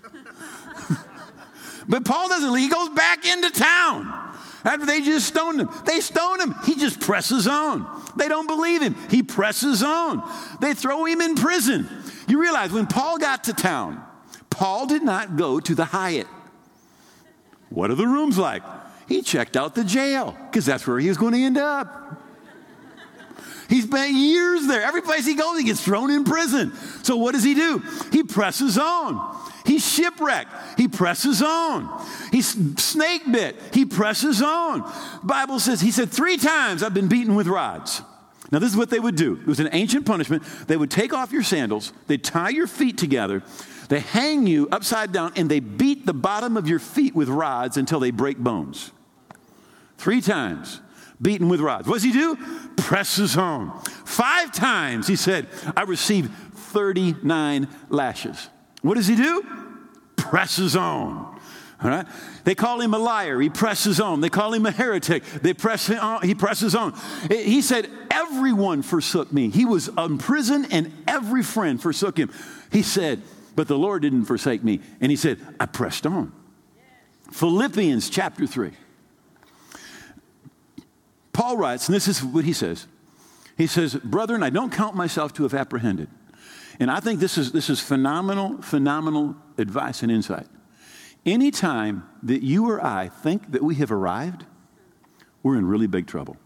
but 1.88 2.04
Paul 2.04 2.28
doesn't 2.28 2.52
leave. 2.52 2.64
He 2.64 2.68
goes 2.70 2.88
back 2.88 3.24
into 3.24 3.50
town. 3.50 4.21
After 4.64 4.86
they 4.86 5.00
just 5.00 5.26
stoned 5.26 5.60
him, 5.60 5.68
they 5.84 6.00
stone 6.00 6.40
him. 6.40 6.54
He 6.64 6.76
just 6.76 7.00
presses 7.00 7.46
on. 7.46 7.86
They 8.16 8.28
don't 8.28 8.46
believe 8.46 8.80
him. 8.82 8.94
He 9.10 9.22
presses 9.22 9.82
on. 9.82 10.22
They 10.60 10.74
throw 10.74 11.04
him 11.04 11.20
in 11.20 11.34
prison. 11.34 11.88
You 12.28 12.40
realize 12.40 12.70
when 12.70 12.86
Paul 12.86 13.18
got 13.18 13.44
to 13.44 13.52
town, 13.52 14.02
Paul 14.50 14.86
did 14.86 15.02
not 15.02 15.36
go 15.36 15.58
to 15.58 15.74
the 15.74 15.84
Hyatt. 15.84 16.28
What 17.70 17.90
are 17.90 17.94
the 17.94 18.06
rooms 18.06 18.38
like? 18.38 18.62
He 19.08 19.22
checked 19.22 19.56
out 19.56 19.74
the 19.74 19.84
jail 19.84 20.36
because 20.50 20.64
that's 20.64 20.86
where 20.86 20.98
he 20.98 21.08
was 21.08 21.18
going 21.18 21.32
to 21.32 21.40
end 21.40 21.58
up. 21.58 22.20
He 23.68 23.80
spent 23.80 24.12
years 24.12 24.66
there. 24.66 24.82
Every 24.82 25.00
place 25.00 25.24
he 25.24 25.34
goes, 25.34 25.58
he 25.58 25.64
gets 25.64 25.82
thrown 25.82 26.10
in 26.10 26.24
prison. 26.24 26.74
So 27.02 27.16
what 27.16 27.32
does 27.32 27.42
he 27.42 27.54
do? 27.54 27.82
He 28.12 28.22
presses 28.22 28.76
on. 28.76 29.41
He's 29.64 29.86
shipwrecked. 29.86 30.52
He 30.78 30.88
presses 30.88 31.42
on. 31.42 32.04
He's 32.30 32.48
snake 32.80 33.22
bit. 33.30 33.56
He 33.72 33.84
presses 33.84 34.42
on. 34.42 34.90
Bible 35.22 35.60
says, 35.60 35.80
he 35.80 35.90
said, 35.90 36.10
three 36.10 36.36
times 36.36 36.82
I've 36.82 36.94
been 36.94 37.08
beaten 37.08 37.34
with 37.34 37.46
rods. 37.46 38.02
Now, 38.50 38.58
this 38.58 38.70
is 38.70 38.76
what 38.76 38.90
they 38.90 39.00
would 39.00 39.16
do. 39.16 39.38
It 39.40 39.46
was 39.46 39.60
an 39.60 39.70
ancient 39.72 40.04
punishment. 40.04 40.42
They 40.66 40.76
would 40.76 40.90
take 40.90 41.14
off 41.14 41.32
your 41.32 41.42
sandals, 41.42 41.92
they'd 42.06 42.22
tie 42.22 42.50
your 42.50 42.66
feet 42.66 42.98
together, 42.98 43.42
They 43.88 44.00
hang 44.00 44.46
you 44.46 44.68
upside 44.72 45.12
down 45.12 45.32
and 45.36 45.50
they 45.50 45.60
beat 45.60 46.06
the 46.06 46.14
bottom 46.14 46.56
of 46.56 46.68
your 46.68 46.78
feet 46.78 47.14
with 47.14 47.28
rods 47.28 47.76
until 47.76 48.00
they 48.00 48.10
break 48.10 48.38
bones. 48.38 48.90
Three 49.98 50.20
times, 50.20 50.80
beaten 51.20 51.48
with 51.48 51.60
rods. 51.60 51.86
What 51.86 51.94
does 51.94 52.02
he 52.02 52.12
do? 52.12 52.36
Presses 52.76 53.36
on. 53.36 53.78
Five 54.04 54.52
times, 54.52 55.06
he 55.06 55.16
said, 55.16 55.46
I 55.76 55.82
received 55.82 56.32
39 56.54 57.68
lashes. 57.88 58.48
What 58.82 58.94
does 58.94 59.06
he 59.06 59.16
do? 59.16 59.44
Presses 60.16 60.76
on. 60.76 61.40
All 61.82 61.90
right? 61.90 62.06
They 62.44 62.54
call 62.54 62.80
him 62.80 62.94
a 62.94 62.98
liar. 62.98 63.40
He 63.40 63.48
presses 63.48 64.00
on. 64.00 64.20
They 64.20 64.28
call 64.28 64.52
him 64.52 64.66
a 64.66 64.70
heretic. 64.70 65.24
They 65.24 65.54
press 65.54 65.90
on. 65.90 66.22
He 66.22 66.34
presses 66.34 66.74
on. 66.74 66.94
Eh, 67.30 67.42
he 67.42 67.62
said, 67.62 67.88
Everyone 68.10 68.82
forsook 68.82 69.32
me. 69.32 69.50
He 69.50 69.64
was 69.64 69.88
in 69.88 70.18
prison 70.18 70.66
and 70.70 70.92
every 71.08 71.42
friend 71.42 71.80
forsook 71.80 72.16
him. 72.16 72.30
He 72.70 72.82
said, 72.82 73.22
But 73.56 73.68
the 73.68 73.78
Lord 73.78 74.02
didn't 74.02 74.26
forsake 74.26 74.62
me. 74.62 74.80
And 75.00 75.10
he 75.10 75.16
said, 75.16 75.40
I 75.58 75.66
pressed 75.66 76.06
on. 76.06 76.32
Philippians 77.32 78.10
chapter 78.10 78.46
3. 78.46 78.72
Paul 81.32 81.56
writes, 81.56 81.88
and 81.88 81.94
this 81.94 82.08
is 82.08 82.22
what 82.22 82.44
he 82.44 82.52
says. 82.52 82.86
He 83.56 83.66
says, 83.66 83.94
Brethren, 83.94 84.42
I 84.42 84.50
don't 84.50 84.72
count 84.72 84.94
myself 84.94 85.32
to 85.34 85.42
have 85.44 85.54
apprehended. 85.54 86.08
And 86.80 86.90
I 86.90 87.00
think 87.00 87.20
this 87.20 87.38
is, 87.38 87.52
this 87.52 87.70
is 87.70 87.80
phenomenal, 87.80 88.60
phenomenal 88.62 89.36
advice 89.58 90.02
and 90.02 90.10
insight. 90.10 90.46
Anytime 91.24 92.08
that 92.22 92.42
you 92.42 92.68
or 92.68 92.84
I 92.84 93.08
think 93.08 93.52
that 93.52 93.62
we 93.62 93.76
have 93.76 93.92
arrived, 93.92 94.44
we're 95.42 95.56
in 95.56 95.66
really 95.66 95.86
big 95.86 96.06
trouble. 96.06 96.36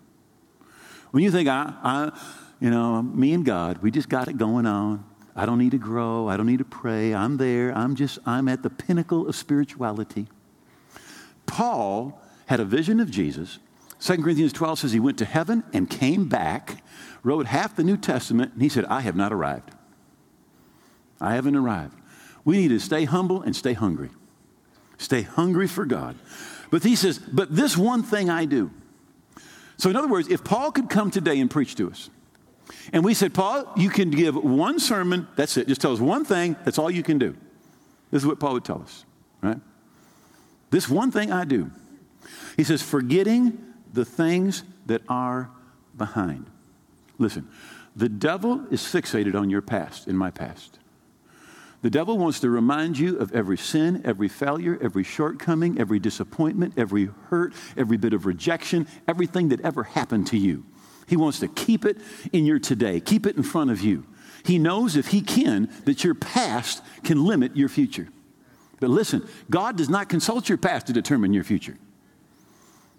When 1.11 1.23
you 1.23 1.31
think, 1.31 1.49
I, 1.49 1.73
I, 1.83 2.21
you 2.61 2.71
know, 2.71 3.03
me 3.03 3.33
and 3.33 3.45
God, 3.45 3.79
we 3.83 3.91
just 3.91 4.09
got 4.09 4.29
it 4.29 4.37
going 4.37 4.67
on. 4.67 5.05
I 5.35 5.47
don't 5.47 5.59
need 5.59 5.73
to 5.73 5.79
grow. 5.79 6.29
I 6.29 6.37
don't 6.37 6.47
need 6.47 6.59
to 6.59 6.65
pray. 6.65 7.15
I'm 7.15 7.37
there. 7.37 7.73
I'm 7.77 7.95
just, 7.95 8.19
I'm 8.27 8.49
at 8.49 8.63
the 8.63 8.71
pinnacle 8.71 9.29
of 9.29 9.37
spirituality. 9.37 10.27
Paul 11.47 12.21
had 12.47 12.61
a 12.61 12.65
vision 12.65 13.01
of 13.01 13.11
Jesus. 13.11 13.59
2 14.01 14.23
Corinthians 14.23 14.53
12 14.53 14.81
says 14.81 14.93
he 14.93 15.01
went 15.01 15.19
to 15.19 15.25
heaven 15.25 15.65
and 15.73 15.89
came 15.89 16.29
back, 16.29 16.83
wrote 17.23 17.47
half 17.47 17.77
the 17.77 17.85
New 17.85 17.97
Testament, 17.97 18.53
and 18.55 18.63
he 18.63 18.69
said, 18.69 18.85
I 18.87 19.01
have 19.01 19.17
not 19.17 19.33
arrived. 19.33 19.71
I 21.21 21.35
haven't 21.35 21.57
arrived. 21.57 21.95
We 22.45 22.59
need 22.59 22.69
to 22.69 22.79
stay 22.79 23.05
humble 23.05 23.43
and 23.43 23.55
stay 23.55 23.73
hungry. 23.73 24.11
Stay 24.99 25.23
hungry 25.23 25.67
for 25.67 25.85
God. 25.85 26.17
But 26.71 26.83
he 26.83 26.97
says, 26.97 27.19
but 27.19 27.55
this 27.55 27.77
one 27.77 28.03
thing 28.03 28.31
I 28.31 28.45
do. 28.45 28.71
So, 29.79 29.91
in 29.91 29.97
other 29.97 30.09
words, 30.09 30.29
if 30.29 30.43
Paul 30.43 30.73
could 30.73 30.89
come 30.89 31.11
today 31.11 31.39
and 31.39 31.51
preach 31.51 31.75
to 31.77 31.91
us, 31.91 32.09
and 32.93 33.05
we 33.05 33.15
said, 33.15 33.35
Paul, 33.35 33.71
you 33.77 33.91
can 33.91 34.11
give 34.11 34.37
one 34.37 34.79
sermon, 34.79 35.29
that's 35.37 35.57
it. 35.57 35.69
Just 35.69 35.81
tell 35.81 35.93
us 35.93 36.01
one 36.01 36.25
thing, 36.25 36.57
that's 36.65 36.79
all 36.79 36.91
you 36.91 37.03
can 37.03 37.19
do. 37.19 37.37
This 38.11 38.23
is 38.23 38.27
what 38.27 38.41
Paul 38.41 38.55
would 38.55 38.65
tell 38.65 38.81
us, 38.83 39.05
right? 39.43 39.59
This 40.71 40.89
one 40.89 41.11
thing 41.11 41.31
I 41.31 41.45
do. 41.45 41.71
He 42.57 42.65
says, 42.65 42.83
forgetting 42.83 43.59
the 43.93 44.05
things 44.05 44.65
that 44.87 45.03
are 45.09 45.51
behind. 45.97 46.47
Listen, 47.19 47.49
the 47.95 48.09
devil 48.09 48.67
is 48.71 48.83
fixated 48.83 49.35
on 49.35 49.51
your 49.51 49.63
past, 49.63 50.09
in 50.09 50.17
my 50.17 50.31
past. 50.31 50.79
The 51.83 51.91
devil 51.91 52.19
wants 52.19 52.41
to 52.41 52.51
remind 52.51 52.99
you 52.99 53.19
of 53.19 53.33
every 53.33 53.59
sin, 53.59 54.03
every 54.05 54.29
failure, 54.29 54.79
every 54.81 55.05
shortcoming, 55.05 55.79
every 55.79 55.99
disappointment, 55.99 56.75
every 56.77 57.11
hurt, 57.29 57.55
every 57.77 57.97
bit 57.97 58.13
of 58.13 58.27
rejection, 58.27 58.89
everything 59.07 59.51
that 59.51 59.61
ever 59.61 59.85
happened 59.85 60.27
to 60.29 60.39
you. 60.39 60.65
He 61.07 61.17
wants 61.17 61.39
to 61.41 61.49
keep 61.49 61.85
it 61.85 61.99
in 62.33 62.47
your 62.47 62.59
today, 62.59 63.01
keep 63.01 63.27
it 63.27 63.37
in 63.37 63.43
front 63.43 63.71
of 63.71 63.83
you. 63.83 64.05
He 64.45 64.59
knows 64.59 64.97
if 64.97 65.09
he 65.09 65.21
can 65.21 65.71
that 65.85 66.03
your 66.03 66.15
past 66.15 66.83
can 67.05 67.25
limit 67.25 67.57
your 67.57 67.69
future. 67.69 68.09
But 68.81 68.91
listen, 68.91 69.27
God 69.51 69.77
does 69.77 69.89
not 69.89 70.09
consult 70.09 70.49
your 70.49 70.59
past 70.59 70.87
to 70.89 70.93
determine 70.93 71.33
your 71.33 71.45
future. 71.45 71.77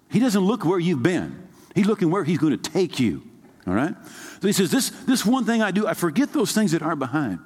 He 0.09 0.19
doesn't 0.19 0.41
look 0.41 0.65
where 0.65 0.79
you've 0.79 1.03
been. 1.03 1.47
He's 1.75 1.85
looking 1.85 2.09
where 2.09 2.23
he's 2.23 2.37
going 2.37 2.57
to 2.57 2.69
take 2.71 2.99
you. 2.99 3.23
All 3.67 3.73
right? 3.73 3.95
So 4.41 4.47
he 4.47 4.53
says, 4.53 4.71
this, 4.71 4.89
this 4.89 5.25
one 5.25 5.45
thing 5.45 5.61
I 5.61 5.71
do, 5.71 5.87
I 5.87 5.93
forget 5.93 6.31
those 6.31 6.53
things 6.53 6.71
that 6.71 6.81
are 6.81 6.95
behind. 6.95 7.39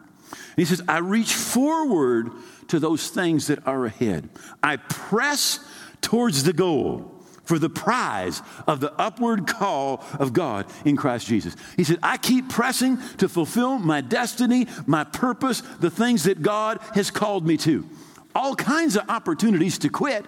He 0.55 0.65
says, 0.65 0.81
I 0.87 0.99
reach 0.99 1.33
forward 1.33 2.31
to 2.69 2.79
those 2.79 3.09
things 3.09 3.47
that 3.47 3.67
are 3.67 3.85
ahead. 3.85 4.29
I 4.63 4.77
press 4.77 5.59
towards 6.01 6.43
the 6.43 6.53
goal 6.53 7.11
for 7.43 7.59
the 7.59 7.69
prize 7.69 8.41
of 8.67 8.79
the 8.79 8.93
upward 8.93 9.45
call 9.45 10.03
of 10.19 10.31
God 10.31 10.67
in 10.85 10.95
Christ 10.95 11.27
Jesus. 11.27 11.55
He 11.75 11.83
said, 11.83 11.99
I 12.01 12.17
keep 12.17 12.49
pressing 12.49 12.97
to 13.17 13.27
fulfill 13.27 13.77
my 13.77 14.01
destiny, 14.01 14.67
my 14.85 15.03
purpose, 15.03 15.61
the 15.79 15.89
things 15.89 16.23
that 16.23 16.41
God 16.41 16.79
has 16.93 17.11
called 17.11 17.45
me 17.45 17.57
to. 17.57 17.87
All 18.33 18.55
kinds 18.55 18.95
of 18.95 19.09
opportunities 19.09 19.77
to 19.79 19.89
quit, 19.89 20.25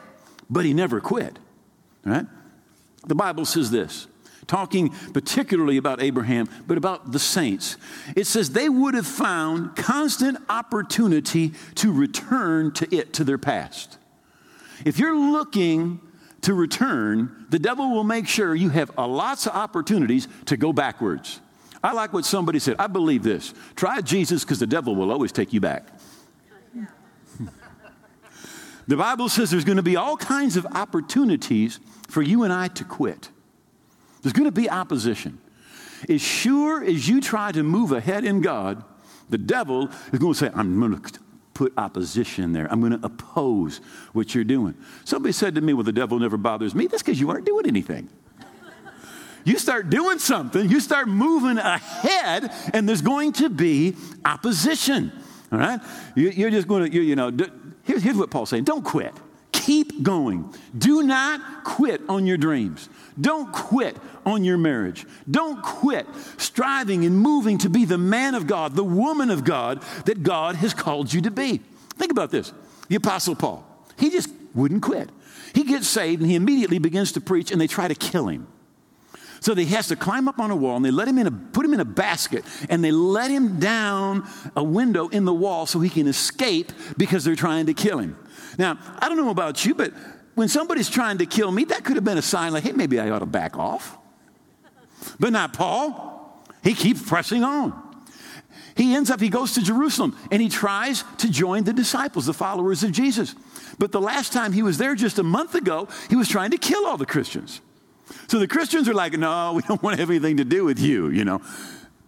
but 0.50 0.66
he 0.66 0.74
never 0.74 1.00
quit. 1.00 1.40
Right? 2.04 2.26
The 3.06 3.16
Bible 3.16 3.46
says 3.46 3.72
this 3.72 4.08
talking 4.48 4.90
particularly 5.14 5.78
about 5.78 6.02
Abraham, 6.02 6.48
but 6.68 6.78
about 6.78 7.12
the 7.12 7.20
saints. 7.20 7.78
It 8.16 8.28
says 8.28 8.52
they 8.52 8.70
would 8.70 8.94
have 8.94 9.08
found 9.08 9.76
constant 9.76 10.38
opportunity 10.50 11.54
to 11.76 11.92
return 11.92 12.72
to 12.74 12.96
it, 12.96 13.14
to 13.14 13.24
their 13.24 13.38
past. 13.38 13.98
If 14.86 15.00
you're 15.00 15.18
looking 15.18 16.02
to 16.42 16.54
return, 16.54 17.46
the 17.50 17.60
devil 17.60 17.92
will 17.92 18.04
make 18.04 18.28
sure 18.28 18.54
you 18.54 18.70
have 18.70 18.92
lots 18.98 19.48
of 19.48 19.54
opportunities 19.54 20.28
to 20.46 20.58
go 20.58 20.74
backwards. 20.74 21.40
I 21.84 21.92
like 21.92 22.14
what 22.14 22.26
somebody 22.26 22.60
said. 22.60 22.78
I 22.80 22.88
believe 22.88 23.24
this. 23.24 23.54
Try 23.76 24.02
Jesus 24.02 24.44
because 24.44 24.60
the 24.60 24.68
devil 24.68 24.96
will 24.96 25.12
always 25.12 25.32
take 25.32 25.52
you 25.52 25.60
back. 25.60 25.88
the 28.88 28.98
Bible 28.98 29.28
says 29.28 29.52
there's 29.52 29.66
going 29.66 29.78
to 29.78 29.84
be 29.84 29.96
all 29.96 30.16
kinds 30.16 30.56
of 30.56 30.66
opportunities 30.66 31.80
for 32.08 32.22
you 32.22 32.44
and 32.44 32.54
I 32.54 32.70
to 32.70 32.86
quit. 32.86 33.30
There's 34.24 34.34
going 34.34 34.46
to 34.46 34.52
be 34.52 34.70
opposition. 34.70 35.40
As 36.10 36.22
sure 36.22 36.84
as 36.84 37.08
you 37.08 37.22
try 37.22 37.52
to 37.52 37.62
move 37.62 37.92
ahead 37.92 38.26
in 38.26 38.42
God, 38.42 38.84
the 39.30 39.38
devil 39.38 39.90
is 40.12 40.20
going 40.20 40.34
to 40.34 40.40
say, 40.40 40.50
I'm 40.54 40.80
going 40.80 41.00
to 41.00 41.20
put 41.54 41.74
opposition 41.78 42.54
there. 42.54 42.72
I'm 42.72 42.80
going 42.80 43.00
to 43.00 43.06
oppose 43.06 43.78
what 44.14 44.34
you're 44.34 44.44
doing. 44.44 44.76
Somebody 45.06 45.34
said 45.34 45.56
to 45.56 45.62
me, 45.62 45.74
Well, 45.74 45.84
the 45.84 45.92
devil 45.92 46.20
never 46.20 46.38
bothers 46.38 46.74
me. 46.74 46.88
That's 46.88 47.04
because 47.04 47.20
you 47.20 47.30
aren't 47.30 47.46
doing 47.46 47.68
anything. 47.68 48.10
you 49.44 49.58
start 49.60 49.90
doing 49.90 50.20
something, 50.20 50.70
you 50.70 50.80
start 50.80 51.08
moving 51.08 51.58
ahead, 51.58 52.52
and 52.74 52.88
there's 52.88 53.02
going 53.02 53.34
to 53.34 53.50
be 53.50 53.96
opposition. 54.26 55.12
All 55.52 55.60
right? 55.60 55.80
You, 56.16 56.48
are 56.48 56.50
just 56.50 56.68
going 56.68 56.90
to, 56.90 57.04
you, 57.04 57.16
know, 57.16 57.32
here's 57.84 58.16
what 58.16 58.32
Paul's 58.32 58.50
saying 58.50 58.64
don't 58.64 58.84
quit. 58.84 59.14
Keep 59.64 60.04
going. 60.04 60.54
Do 60.78 61.04
not 61.04 61.64
quit 61.64 62.02
on 62.10 62.28
your 62.28 62.36
dreams. 62.36 62.90
Don't 63.20 63.50
quit 63.54 63.96
on 64.26 64.44
your 64.44 64.58
marriage. 64.58 65.06
Don't 65.32 65.64
quit 65.64 66.06
striving 66.38 67.06
and 67.06 67.18
moving 67.18 67.58
to 67.60 67.70
be 67.70 67.86
the 67.86 67.98
man 67.98 68.36
of 68.36 68.46
God, 68.46 68.76
the 68.76 68.84
woman 68.84 69.30
of 69.30 69.46
God 69.46 69.82
that 70.04 70.22
God 70.22 70.56
has 70.58 70.74
called 70.74 71.14
you 71.14 71.22
to 71.22 71.32
be. 71.32 71.62
Think 71.96 72.12
about 72.12 72.30
this 72.30 72.52
the 72.90 72.96
Apostle 72.96 73.36
Paul, 73.36 73.66
he 73.98 74.10
just 74.10 74.30
wouldn't 74.54 74.84
quit. 74.84 75.10
He 75.56 75.64
gets 75.64 75.88
saved 75.88 76.22
and 76.22 76.30
he 76.30 76.36
immediately 76.36 76.80
begins 76.80 77.14
to 77.14 77.22
preach, 77.22 77.50
and 77.50 77.62
they 77.62 77.68
try 77.68 77.88
to 77.88 77.96
kill 77.96 78.28
him. 78.28 78.48
So 79.40 79.56
he 79.56 79.66
has 79.68 79.88
to 79.88 79.96
climb 79.96 80.28
up 80.28 80.40
on 80.40 80.52
a 80.52 80.58
wall 80.58 80.76
and 80.76 80.84
they 80.84 80.92
let 80.92 81.08
him 81.08 81.18
in 81.18 81.28
a, 81.28 81.32
put 81.32 81.66
him 81.66 81.74
in 81.74 81.80
a 81.80 81.86
basket 81.86 82.44
and 82.70 82.84
they 82.84 82.92
let 82.92 83.32
him 83.32 83.60
down 83.60 84.28
a 84.58 84.64
window 84.64 85.10
in 85.10 85.26
the 85.26 85.34
wall 85.34 85.66
so 85.66 85.82
he 85.82 85.90
can 85.90 86.08
escape 86.08 86.72
because 86.98 87.26
they're 87.26 87.36
trying 87.36 87.66
to 87.66 87.74
kill 87.74 88.00
him. 88.00 88.18
Now, 88.58 88.78
I 89.00 89.10
don't 89.10 89.18
know 89.18 89.30
about 89.30 89.66
you, 89.66 89.76
but 89.76 89.94
when 90.36 90.48
somebody's 90.48 90.90
trying 90.90 91.20
to 91.20 91.26
kill 91.26 91.52
me, 91.52 91.66
that 91.66 91.84
could 91.84 91.96
have 91.96 92.04
been 92.04 92.18
a 92.18 92.24
sign 92.24 92.54
like, 92.54 92.64
hey, 92.64 92.72
maybe 92.72 93.00
I 93.00 93.10
ought 93.10 93.20
to 93.20 93.26
back 93.26 93.58
off. 93.58 93.98
But 95.20 95.32
not 95.32 95.54
Paul. 95.54 96.44
He 96.64 96.74
keeps 96.74 97.02
pressing 97.02 97.44
on. 97.44 97.82
He 98.76 98.96
ends 98.96 99.12
up, 99.12 99.20
he 99.20 99.30
goes 99.30 99.54
to 99.54 99.62
Jerusalem 99.62 100.18
and 100.32 100.42
he 100.42 100.50
tries 100.50 101.04
to 101.18 101.30
join 101.30 101.64
the 101.64 101.74
disciples, 101.74 102.26
the 102.26 102.34
followers 102.34 102.84
of 102.84 102.92
Jesus. 102.92 103.36
But 103.78 103.92
the 103.92 104.02
last 104.02 104.34
time 104.34 104.52
he 104.54 104.64
was 104.64 104.78
there 104.78 104.96
just 104.96 105.20
a 105.20 105.24
month 105.24 105.56
ago, 105.56 105.88
he 106.10 106.16
was 106.16 106.28
trying 106.28 106.52
to 106.52 106.58
kill 106.58 106.86
all 106.86 106.98
the 106.98 107.06
Christians. 107.06 107.62
So 108.28 108.40
the 108.40 108.48
Christians 108.48 108.88
are 108.90 108.94
like, 108.94 109.14
no, 109.14 109.54
we 109.54 109.62
don't 109.62 109.82
want 109.84 109.96
to 109.96 110.02
have 110.02 110.10
anything 110.10 110.38
to 110.38 110.46
do 110.46 110.66
with 110.66 110.80
you, 110.80 111.10
you 111.10 111.26
know. 111.26 111.42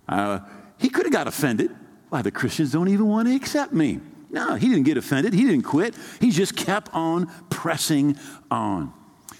Uh, 0.08 0.40
he 0.78 0.90
could 0.90 1.06
have 1.06 1.14
got 1.14 1.28
offended. 1.28 1.72
Why, 2.10 2.22
the 2.22 2.32
Christians 2.32 2.72
don't 2.72 2.90
even 2.90 3.08
want 3.08 3.28
to 3.28 3.36
accept 3.36 3.74
me. 3.74 4.00
No, 4.36 4.56
he 4.56 4.68
didn't 4.68 4.84
get 4.84 4.98
offended. 4.98 5.34
He 5.34 5.46
didn't 5.46 5.64
quit. 5.64 5.96
He 6.20 6.30
just 6.30 6.58
kept 6.58 6.94
on 6.94 7.28
pressing 7.50 8.18
on. 8.52 8.92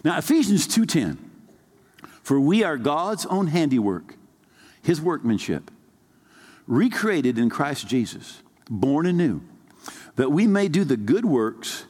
Now, 0.06 0.18
Ephesians 0.18 0.68
2:10. 0.68 1.18
For 2.24 2.40
we 2.40 2.64
are 2.64 2.78
God's 2.78 3.26
own 3.26 3.48
handiwork, 3.48 4.16
his 4.82 5.02
workmanship, 5.02 5.70
recreated 6.66 7.38
in 7.38 7.50
Christ 7.50 7.88
Jesus, 7.88 8.42
born 8.70 9.06
anew, 9.06 9.42
that 10.16 10.32
we 10.32 10.48
may 10.48 10.70
do 10.70 10.86
the 10.86 10.98
good 10.98 11.26
works 11.26 11.84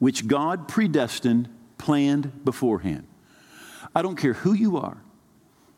which 0.00 0.26
God 0.26 0.66
predestined, 0.66 1.48
planned 1.78 2.44
beforehand. 2.44 3.06
I 3.94 4.02
don't 4.02 4.16
care 4.16 4.34
who 4.34 4.52
you 4.52 4.76
are. 4.76 4.98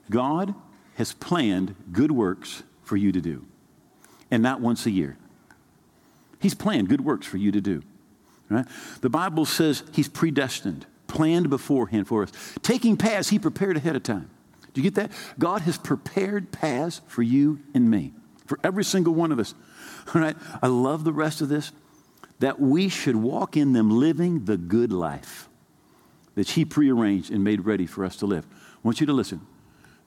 God 0.08 0.54
has 0.94 1.12
planned 1.12 1.74
good 1.92 2.10
works 2.10 2.62
for 2.82 2.96
you 2.96 3.12
to 3.12 3.20
do. 3.20 3.44
And 4.30 4.42
not 4.42 4.62
once 4.62 4.86
a 4.86 4.90
year. 4.90 5.18
He's 6.40 6.54
planned 6.54 6.88
good 6.88 7.02
works 7.02 7.26
for 7.26 7.36
you 7.36 7.52
to 7.52 7.60
do. 7.60 7.82
Right? 8.48 8.66
The 9.00 9.10
Bible 9.10 9.44
says 9.44 9.84
He's 9.92 10.08
predestined, 10.08 10.86
planned 11.06 11.50
beforehand 11.50 12.08
for 12.08 12.24
us, 12.24 12.32
taking 12.62 12.96
paths 12.96 13.28
He 13.28 13.38
prepared 13.38 13.76
ahead 13.76 13.94
of 13.94 14.02
time. 14.02 14.30
Do 14.72 14.80
you 14.80 14.90
get 14.90 14.96
that? 14.96 15.12
God 15.38 15.62
has 15.62 15.78
prepared 15.78 16.50
paths 16.50 17.00
for 17.06 17.22
you 17.22 17.60
and 17.74 17.90
me, 17.90 18.12
for 18.46 18.58
every 18.64 18.84
single 18.84 19.14
one 19.14 19.30
of 19.30 19.38
us. 19.38 19.54
All 20.14 20.20
right? 20.20 20.36
I 20.62 20.66
love 20.66 21.04
the 21.04 21.12
rest 21.12 21.40
of 21.40 21.48
this 21.48 21.72
that 22.40 22.58
we 22.58 22.88
should 22.88 23.16
walk 23.16 23.54
in 23.54 23.74
them 23.74 23.90
living 23.90 24.46
the 24.46 24.56
good 24.56 24.90
life 24.90 25.48
that 26.34 26.50
He 26.50 26.64
prearranged 26.64 27.30
and 27.30 27.44
made 27.44 27.66
ready 27.66 27.86
for 27.86 28.04
us 28.04 28.16
to 28.16 28.26
live. 28.26 28.46
I 28.50 28.78
want 28.82 28.98
you 28.98 29.06
to 29.06 29.12
listen. 29.12 29.46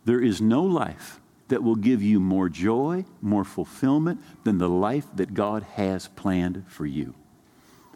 There 0.06 0.20
is 0.20 0.42
no 0.42 0.64
life 0.64 1.20
that 1.50 1.64
will 1.64 1.76
give 1.76 2.02
you 2.02 2.20
more 2.20 2.50
joy, 2.50 3.06
more 3.22 3.44
fulfillment 3.44 4.22
than 4.44 4.58
the 4.58 4.70
life 4.70 5.06
that 5.16 5.34
God 5.34 5.64
has 5.64 6.08
planned 6.10 6.64
for 6.68 6.86
you. 6.86 7.14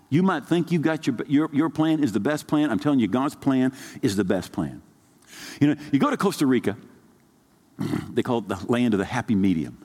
You 0.10 0.24
might 0.24 0.46
think 0.46 0.72
you 0.72 0.80
got 0.80 1.06
your, 1.08 1.18
your, 1.28 1.50
your 1.52 1.70
plan 1.70 2.04
is 2.04 2.12
the 2.14 2.20
best 2.20 2.48
plan. 2.48 2.72
I'm 2.72 2.80
telling 2.80 3.00
you, 3.00 3.08
God's 3.08 3.36
plan 3.36 3.74
is 4.02 4.16
the 4.16 4.24
best 4.24 4.52
plan. 4.52 4.82
You 5.60 5.68
know, 5.68 5.82
you 5.92 6.00
go 6.00 6.10
to 6.10 6.18
Costa 6.18 6.46
Rica, 6.46 6.78
they 8.10 8.24
call 8.24 8.40
it 8.40 8.48
the 8.48 8.60
land 8.68 8.94
of 8.94 9.00
the 9.00 9.06
happy 9.06 9.36
medium. 9.36 9.78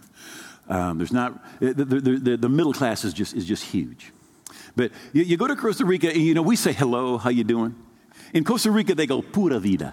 Um, 0.68 0.98
there's 0.98 1.12
not, 1.12 1.42
the, 1.61 1.72
the, 1.72 2.01
the, 2.01 2.37
the, 2.37 2.48
middle 2.48 2.72
class 2.72 3.05
is 3.05 3.12
just, 3.12 3.35
is 3.35 3.44
just 3.44 3.64
huge. 3.64 4.12
But 4.77 4.92
you, 5.12 5.25
you, 5.25 5.37
go 5.37 5.48
to 5.48 5.57
Costa 5.57 5.85
Rica, 5.85 6.09
and 6.09 6.22
you 6.22 6.35
know, 6.35 6.42
we 6.42 6.55
say, 6.55 6.72
hello, 6.72 7.18
how 7.18 7.31
you 7.31 7.42
doing? 7.42 7.75
In 8.33 8.44
Costa 8.44 8.70
Rica, 8.70 8.94
they 8.94 9.07
go, 9.07 9.22
pura 9.22 9.59
vida. 9.59 9.92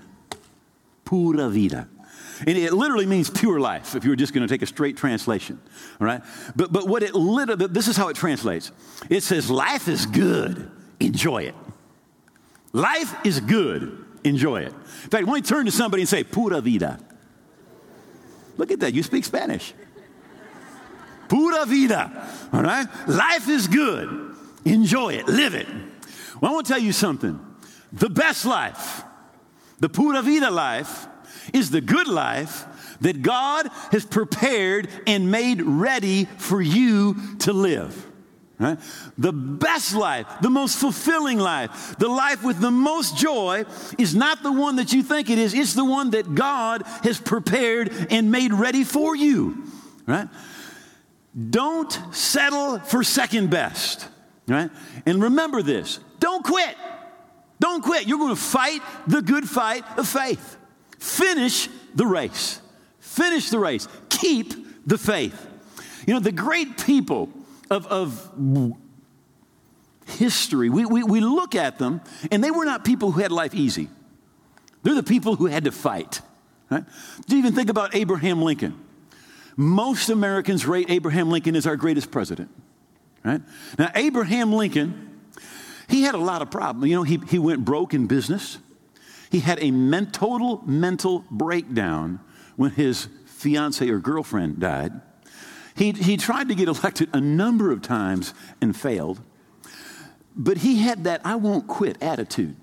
Pura 1.03 1.49
vida. 1.49 1.89
And 2.47 2.58
it 2.58 2.73
literally 2.73 3.06
means 3.06 3.30
pure 3.30 3.60
life, 3.60 3.95
if 3.95 4.04
you 4.04 4.12
were 4.12 4.15
just 4.15 4.34
going 4.34 4.47
to 4.47 4.54
take 4.54 4.62
a 4.62 4.65
straight 4.65 4.97
translation. 4.97 5.60
All 5.99 6.08
right? 6.08 6.21
But, 6.56 6.71
but 6.71 6.88
what 6.88 7.04
it 7.04 7.13
literally, 7.13 7.67
this 7.67 7.88
is 7.88 7.97
how 7.97 8.08
it 8.08 8.15
translates 8.15 8.71
it 9.10 9.23
says, 9.23 9.49
life 9.49 9.88
is 9.88 10.06
good, 10.06 10.71
enjoy 10.99 11.43
it. 11.43 11.56
Life 12.71 13.25
is 13.25 13.39
good, 13.39 14.06
enjoy 14.23 14.62
it. 14.62 14.73
In 15.04 15.10
fact, 15.10 15.25
when 15.25 15.38
you 15.38 15.41
turn 15.41 15.65
to 15.65 15.71
somebody 15.71 16.04
and 16.04 16.10
say, 16.10 16.23
pura 16.23 16.62
vida, 16.62 16.99
look 18.58 18.71
at 18.71 18.80
that, 18.82 18.93
you 18.93 19.04
speak 19.04 19.25
Spanish. 19.25 19.73
Pura 21.28 21.65
vida, 21.65 22.28
all 22.54 22.63
right? 22.63 22.88
Life 23.08 23.49
is 23.49 23.67
good, 23.67 24.36
enjoy 24.65 25.13
it, 25.13 25.28
live 25.28 25.54
it. 25.54 25.67
Well, 26.41 26.52
I 26.52 26.54
want 26.54 26.67
to 26.67 26.73
tell 26.73 26.82
you 26.82 26.93
something. 26.93 27.39
The 27.91 28.10
best 28.10 28.45
life, 28.45 29.04
the 29.80 29.89
pura 29.89 30.21
vida 30.21 30.49
life, 30.49 31.08
is 31.53 31.69
the 31.69 31.81
good 31.81 32.07
life 32.07 32.65
that 33.01 33.21
God 33.21 33.67
has 33.91 34.05
prepared 34.05 34.89
and 35.07 35.31
made 35.31 35.62
ready 35.62 36.25
for 36.25 36.62
you 36.62 37.15
to 37.39 37.53
live. 37.53 38.05
Right? 38.59 38.77
The 39.17 39.31
best 39.31 39.95
life, 39.95 40.27
the 40.41 40.49
most 40.49 40.77
fulfilling 40.77 41.39
life, 41.39 41.95
the 41.97 42.09
life 42.09 42.43
with 42.43 42.59
the 42.59 42.71
most 42.71 43.15
joy 43.15 43.63
is 43.97 44.13
not 44.13 44.43
the 44.43 44.51
one 44.51 44.75
that 44.75 44.91
you 44.91 45.01
think 45.01 45.29
it 45.29 45.38
is, 45.38 45.53
it's 45.53 45.75
the 45.75 45.85
one 45.85 46.09
that 46.09 46.35
God 46.35 46.83
has 47.03 47.21
prepared 47.21 48.07
and 48.12 48.29
made 48.29 48.51
ready 48.51 48.83
for 48.83 49.15
you. 49.15 49.63
Right? 50.05 50.27
Don't 51.49 51.97
settle 52.12 52.79
for 52.79 53.01
second 53.01 53.49
best. 53.49 54.09
Right? 54.45 54.69
And 55.05 55.23
remember 55.23 55.62
this 55.62 55.99
don't 56.19 56.43
quit. 56.43 56.75
Don't 57.62 57.81
quit. 57.81 58.07
You're 58.07 58.19
going 58.19 58.35
to 58.35 58.41
fight 58.41 58.81
the 59.07 59.21
good 59.21 59.47
fight 59.47 59.83
of 59.97 60.07
faith. 60.07 60.57
Finish 60.99 61.69
the 61.95 62.05
race. 62.05 62.62
Finish 62.99 63.49
the 63.49 63.59
race. 63.59 63.88
Keep 64.09 64.88
the 64.88 64.97
faith. 64.97 65.47
You 66.05 66.13
know, 66.13 66.19
the 66.19 66.31
great 66.31 66.77
people 66.77 67.29
of, 67.69 67.88
of 67.88 68.75
history, 70.05 70.69
we, 70.69 70.85
we, 70.85 71.03
we 71.03 71.19
look 71.19 71.55
at 71.55 71.77
them, 71.77 72.01
and 72.31 72.43
they 72.43 72.51
were 72.51 72.65
not 72.65 72.83
people 72.83 73.12
who 73.12 73.21
had 73.21 73.31
life 73.31 73.53
easy. 73.53 73.89
They're 74.83 74.95
the 74.95 75.03
people 75.03 75.35
who 75.35 75.45
had 75.45 75.65
to 75.65 75.71
fight. 75.71 76.21
Right? 76.69 76.83
Do 77.27 77.35
you 77.35 77.39
even 77.39 77.53
think 77.53 77.69
about 77.69 77.95
Abraham 77.95 78.41
Lincoln? 78.41 78.79
Most 79.55 80.09
Americans 80.09 80.65
rate 80.65 80.89
Abraham 80.89 81.29
Lincoln 81.29 81.55
as 81.55 81.67
our 81.67 81.75
greatest 81.75 82.12
president. 82.12 82.49
Right? 83.23 83.41
Now, 83.77 83.91
Abraham 83.95 84.53
Lincoln, 84.53 85.19
he 85.89 86.03
had 86.03 86.15
a 86.15 86.19
lot 86.19 86.41
of 86.41 86.49
problems. 86.49 86.89
You 86.89 86.95
know, 86.95 87.03
he, 87.03 87.19
he 87.27 87.39
went 87.39 87.65
broke 87.65 87.93
in 87.93 88.07
business. 88.07 88.57
He 89.29 89.39
had 89.41 89.61
a 89.61 89.71
men- 89.71 90.11
total 90.11 90.63
mental 90.65 91.25
breakdown 91.29 92.19
when 92.55 92.71
his 92.71 93.07
fiance 93.25 93.87
or 93.87 93.99
girlfriend 93.99 94.59
died. 94.59 94.91
He, 95.75 95.91
he 95.91 96.17
tried 96.17 96.49
to 96.49 96.55
get 96.55 96.67
elected 96.67 97.09
a 97.13 97.21
number 97.21 97.71
of 97.71 97.81
times 97.81 98.33
and 98.61 98.75
failed. 98.75 99.21
But 100.35 100.57
he 100.57 100.77
had 100.79 101.05
that 101.05 101.21
I 101.23 101.35
won't 101.35 101.67
quit 101.67 102.01
attitude. 102.01 102.55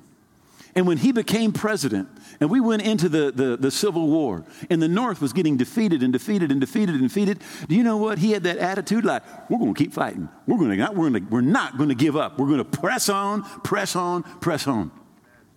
And 0.74 0.86
when 0.86 0.98
he 0.98 1.10
became 1.12 1.52
president, 1.52 2.08
and 2.38 2.50
we 2.50 2.60
went 2.60 2.82
into 2.82 3.08
the, 3.08 3.32
the, 3.32 3.56
the, 3.56 3.70
Civil 3.70 4.08
War, 4.08 4.44
and 4.68 4.82
the 4.82 4.88
North 4.88 5.22
was 5.22 5.32
getting 5.32 5.56
defeated 5.56 6.02
and 6.02 6.12
defeated 6.12 6.52
and 6.52 6.60
defeated 6.60 6.96
and 6.96 7.08
defeated, 7.08 7.40
do 7.66 7.74
you 7.74 7.82
know 7.82 7.96
what? 7.96 8.18
He 8.18 8.32
had 8.32 8.42
that 8.42 8.58
attitude 8.58 9.06
like, 9.06 9.22
we're 9.48 9.58
going 9.58 9.72
to 9.72 9.78
keep 9.78 9.94
fighting. 9.94 10.28
We're, 10.46 10.58
to, 10.58 10.92
we're, 10.92 11.10
to, 11.10 11.20
we're 11.30 11.40
not 11.40 11.78
going 11.78 11.88
to 11.88 11.94
give 11.94 12.14
up. 12.14 12.38
We're 12.38 12.48
going 12.48 12.58
to 12.58 12.64
press 12.64 13.08
on, 13.08 13.42
press 13.60 13.96
on, 13.96 14.22
press 14.40 14.66
on. 14.66 14.90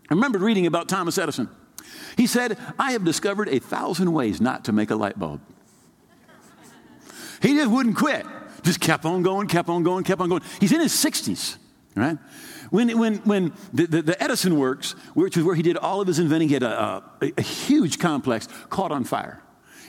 I 0.10 0.13
remember 0.13 0.39
reading 0.39 0.65
about 0.65 0.89
Thomas 0.89 1.17
Edison. 1.17 1.50
He 2.17 2.28
said, 2.28 2.58
I 2.78 2.93
have 2.93 3.06
discovered 3.06 3.50
a 3.50 3.60
thousand 3.60 4.12
ways 4.12 4.41
not 4.41 4.65
to 4.65 4.72
make 4.72 4.89
a 4.89 4.95
light 4.95 5.19
bulb. 5.19 5.41
He 7.41 7.56
just 7.56 7.69
wouldn't 7.69 7.95
quit. 7.95 8.26
Just 8.63 8.82
kept 8.82 9.06
on 9.06 9.24
going, 9.24 9.48
kept 9.48 9.69
on 9.69 9.84
going, 9.84 10.04
kept 10.04 10.19
on 10.19 10.30
going. 10.30 10.41
He's 10.60 10.72
in 10.72 10.82
his 10.82 10.93
60s, 10.93 11.58
right? 11.95 12.17
When, 12.72 12.98
when, 12.98 13.15
when 13.19 13.54
the, 13.72 13.88
the, 13.88 14.02
the 14.02 14.24
Edison 14.24 14.58
works, 14.58 14.91
which 15.13 15.38
is 15.38 15.43
where 15.43 15.56
he 15.56 15.62
did 15.62 15.78
all 15.78 16.02
of 16.02 16.08
his 16.08 16.19
inventing, 16.19 16.50
he 16.50 16.56
had 16.56 16.63
a, 16.63 17.04
a, 17.22 17.32
a 17.38 17.41
huge 17.41 18.00
complex 18.00 18.48
caught 18.69 18.91
on 18.91 19.06
fire. 19.06 19.41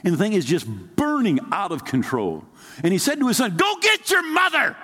And 0.05 0.15
the 0.15 0.19
thing 0.19 0.33
is 0.33 0.45
just 0.45 0.67
burning 0.97 1.41
out 1.53 1.73
of 1.73 1.85
control. 1.85 2.45
And 2.83 2.93
he 2.93 2.99
said 2.99 3.19
to 3.21 3.29
his 3.29 3.37
son, 3.37 3.57
Go 3.57 3.75
get 3.81 4.11
your 4.11 4.23
mother. 4.23 4.77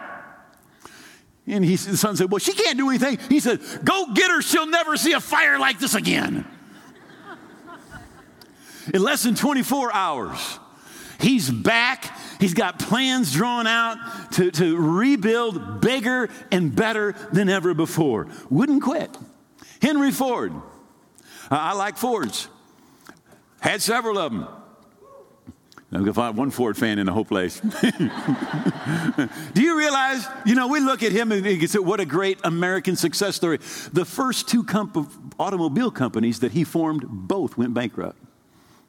And 1.47 1.65
he, 1.65 1.77
the 1.77 1.97
son 1.97 2.17
said, 2.17 2.31
Well, 2.31 2.39
she 2.39 2.53
can't 2.53 2.77
do 2.77 2.89
anything. 2.89 3.19
He 3.29 3.41
said, 3.41 3.61
Go 3.85 4.13
get 4.13 4.31
her. 4.31 4.43
She'll 4.43 4.67
never 4.67 4.97
see 4.97 5.13
a 5.13 5.21
fire 5.21 5.59
like 5.59 5.79
this 5.79 5.95
again. 5.95 6.45
In 8.93 9.03
less 9.03 9.23
than 9.23 9.35
24 9.35 9.93
hours, 9.93 10.59
he's 11.21 11.51
back. 11.51 12.17
He's 12.41 12.55
got 12.55 12.79
plans 12.79 13.33
drawn 13.33 13.67
out 13.67 14.33
to, 14.33 14.51
to 14.53 14.77
rebuild 14.77 15.81
bigger 15.81 16.29
and 16.53 16.75
better 16.75 17.15
than 17.33 17.49
ever 17.49 17.75
before. 17.75 18.29
Wouldn't 18.51 18.83
quit. 18.83 19.17
Henry 19.81 20.11
Ford. 20.11 20.53
Uh, 21.51 21.57
I 21.57 21.73
like 21.75 21.97
Fords. 21.97 22.49
Had 23.61 23.83
several 23.83 24.19
of 24.19 24.33
them. 24.33 24.49
I'm 25.93 26.01
going 26.01 26.07
to 26.07 26.15
find 26.15 26.37
one 26.37 26.51
Ford 26.51 26.77
fan 26.77 26.99
in 26.99 27.07
the 27.07 27.13
whole 27.13 27.25
place. 27.25 27.61
Do 29.55 29.63
you 29.63 29.79
realize, 29.79 30.27
you 30.45 30.57
know, 30.57 30.67
we 30.67 30.81
look 30.81 31.05
at 31.05 31.13
him 31.13 31.31
and 31.31 31.45
we 31.45 31.65
say, 31.69 31.79
what 31.79 32.01
a 32.01 32.05
great 32.05 32.41
American 32.43 32.97
success 32.97 33.37
story. 33.37 33.59
The 33.93 34.05
first 34.05 34.49
two 34.49 34.65
comp- 34.65 35.13
automobile 35.39 35.93
companies 35.93 36.41
that 36.41 36.51
he 36.53 36.65
formed 36.65 37.05
both 37.09 37.57
went 37.57 37.73
bankrupt. 37.73 38.19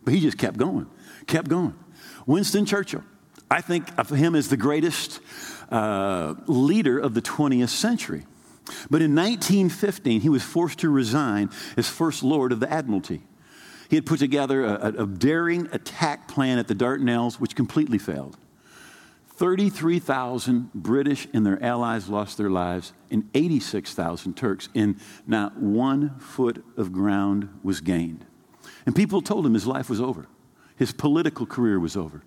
But 0.04 0.16
he 0.16 0.20
just 0.20 0.40
kept 0.40 0.58
going, 0.58 0.88
kept 1.28 1.50
going. 1.50 1.76
Winston 2.26 2.66
Churchill, 2.66 3.04
I 3.52 3.62
think 3.62 3.96
of 4.00 4.10
him 4.10 4.34
as 4.34 4.48
the 4.48 4.58
greatest 4.58 5.20
uh, 5.70 6.34
leader 6.48 6.98
of 6.98 7.14
the 7.14 7.22
20th 7.22 7.70
century. 7.70 8.26
But 8.90 9.02
in 9.04 9.14
1915, 9.16 10.22
he 10.22 10.30
was 10.30 10.44
forced 10.44 10.80
to 10.80 10.90
resign 10.90 11.52
as 11.78 11.88
First 11.88 12.24
Lord 12.24 12.52
of 12.52 12.60
the 12.60 12.72
Admiralty. 12.72 13.22
He 13.90 13.96
had 13.96 14.06
put 14.06 14.20
together 14.20 14.66
a, 14.66 15.04
a 15.04 15.08
daring 15.08 15.68
attack 15.72 16.28
plan 16.28 16.58
at 16.58 16.68
the 16.68 16.76
Dardanelles, 16.76 17.36
which 17.36 17.56
completely 17.56 17.98
failed. 17.98 18.38
33,000 19.38 20.74
British 20.74 21.28
and 21.32 21.46
their 21.46 21.62
allies 21.64 22.10
lost 22.10 22.38
their 22.38 22.50
lives, 22.50 22.94
and 23.12 23.30
86,000 23.36 24.36
Turks, 24.36 24.68
and 24.74 25.00
not 25.28 25.58
one 25.58 26.18
foot 26.18 26.66
of 26.76 26.92
ground 26.92 27.48
was 27.62 27.80
gained. 27.80 28.26
And 28.88 28.96
people 28.96 29.22
told 29.22 29.46
him 29.46 29.54
his 29.54 29.68
life 29.68 29.90
was 29.90 30.02
over. 30.02 30.28
His 30.76 30.92
political 30.92 31.46
career 31.46 31.80
was 31.80 31.96
over. 31.96 32.24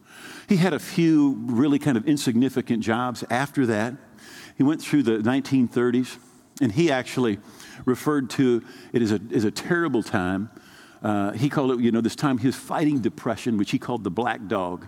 He 0.48 0.56
had 0.56 0.72
a 0.72 0.78
few 0.78 1.36
really 1.46 1.78
kind 1.78 1.96
of 1.96 2.06
insignificant 2.06 2.82
jobs 2.82 3.24
after 3.28 3.66
that. 3.66 3.94
He 4.56 4.62
went 4.62 4.80
through 4.80 5.02
the 5.02 5.18
1930s, 5.18 6.16
and 6.60 6.70
he 6.70 6.92
actually 6.92 7.38
referred 7.84 8.30
to 8.30 8.62
it 8.92 9.02
as 9.02 9.10
a, 9.12 9.20
as 9.34 9.44
a 9.44 9.50
terrible 9.50 10.02
time 10.02 10.50
uh, 11.02 11.32
he 11.32 11.48
called 11.48 11.72
it, 11.72 11.80
you 11.80 11.90
know, 11.90 12.00
this 12.00 12.16
time 12.16 12.38
he 12.38 12.46
was 12.46 12.56
fighting 12.56 13.00
depression, 13.00 13.56
which 13.56 13.70
he 13.70 13.78
called 13.78 14.04
the 14.04 14.10
black 14.10 14.46
dog. 14.46 14.86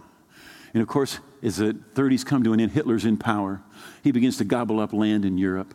And 0.75 0.83
of 0.83 0.89
course, 0.89 1.19
as 1.43 1.57
the 1.57 1.75
30s 1.95 2.25
come 2.25 2.43
to 2.45 2.53
an 2.53 2.61
end, 2.61 2.73
Hitler's 2.73 3.05
in 3.05 3.17
power. 3.17 3.63
He 4.03 4.13
begins 4.13 4.37
to 4.39 4.45
gobble 4.45 4.81
up 4.81 4.93
land 4.93 5.25
in 5.25 5.39
Europe. 5.39 5.75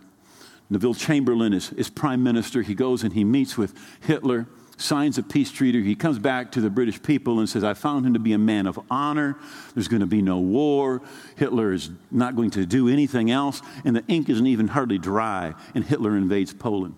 Neville 0.69 0.95
Chamberlain 0.95 1.53
is, 1.53 1.71
is 1.73 1.89
prime 1.89 2.23
minister. 2.23 2.61
He 2.61 2.75
goes 2.75 3.03
and 3.03 3.13
he 3.13 3.23
meets 3.23 3.57
with 3.57 3.73
Hitler. 4.01 4.47
signs 4.77 5.17
a 5.17 5.23
peace 5.23 5.51
treaty. 5.51 5.81
He 5.83 5.95
comes 5.95 6.19
back 6.19 6.51
to 6.51 6.61
the 6.61 6.69
British 6.69 7.01
people 7.01 7.39
and 7.39 7.47
says, 7.47 7.63
I 7.63 7.73
found 7.73 8.05
him 8.05 8.13
to 8.13 8.19
be 8.19 8.33
a 8.33 8.37
man 8.37 8.67
of 8.67 8.79
honor. 8.91 9.37
There's 9.73 9.87
going 9.87 10.01
to 10.01 10.07
be 10.07 10.21
no 10.21 10.39
war. 10.39 11.01
Hitler 11.35 11.73
is 11.73 11.89
not 12.11 12.35
going 12.35 12.51
to 12.51 12.65
do 12.65 12.89
anything 12.89 13.31
else. 13.31 13.61
And 13.85 13.95
the 13.95 14.03
ink 14.07 14.29
isn't 14.29 14.45
even 14.45 14.67
hardly 14.67 14.97
dry, 14.97 15.55
and 15.73 15.83
Hitler 15.83 16.17
invades 16.17 16.53
Poland. 16.53 16.95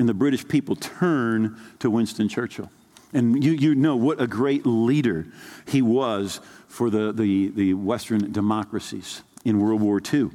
And 0.00 0.08
the 0.08 0.14
British 0.14 0.48
people 0.48 0.76
turn 0.76 1.60
to 1.80 1.90
Winston 1.90 2.26
Churchill. 2.26 2.70
And 3.12 3.44
you, 3.44 3.52
you 3.52 3.74
know 3.74 3.96
what 3.96 4.18
a 4.18 4.26
great 4.26 4.64
leader 4.64 5.26
he 5.68 5.82
was 5.82 6.40
for 6.68 6.88
the, 6.88 7.12
the, 7.12 7.48
the 7.48 7.74
Western 7.74 8.32
democracies 8.32 9.22
in 9.44 9.60
World 9.60 9.82
War 9.82 10.00
II. 10.00 10.30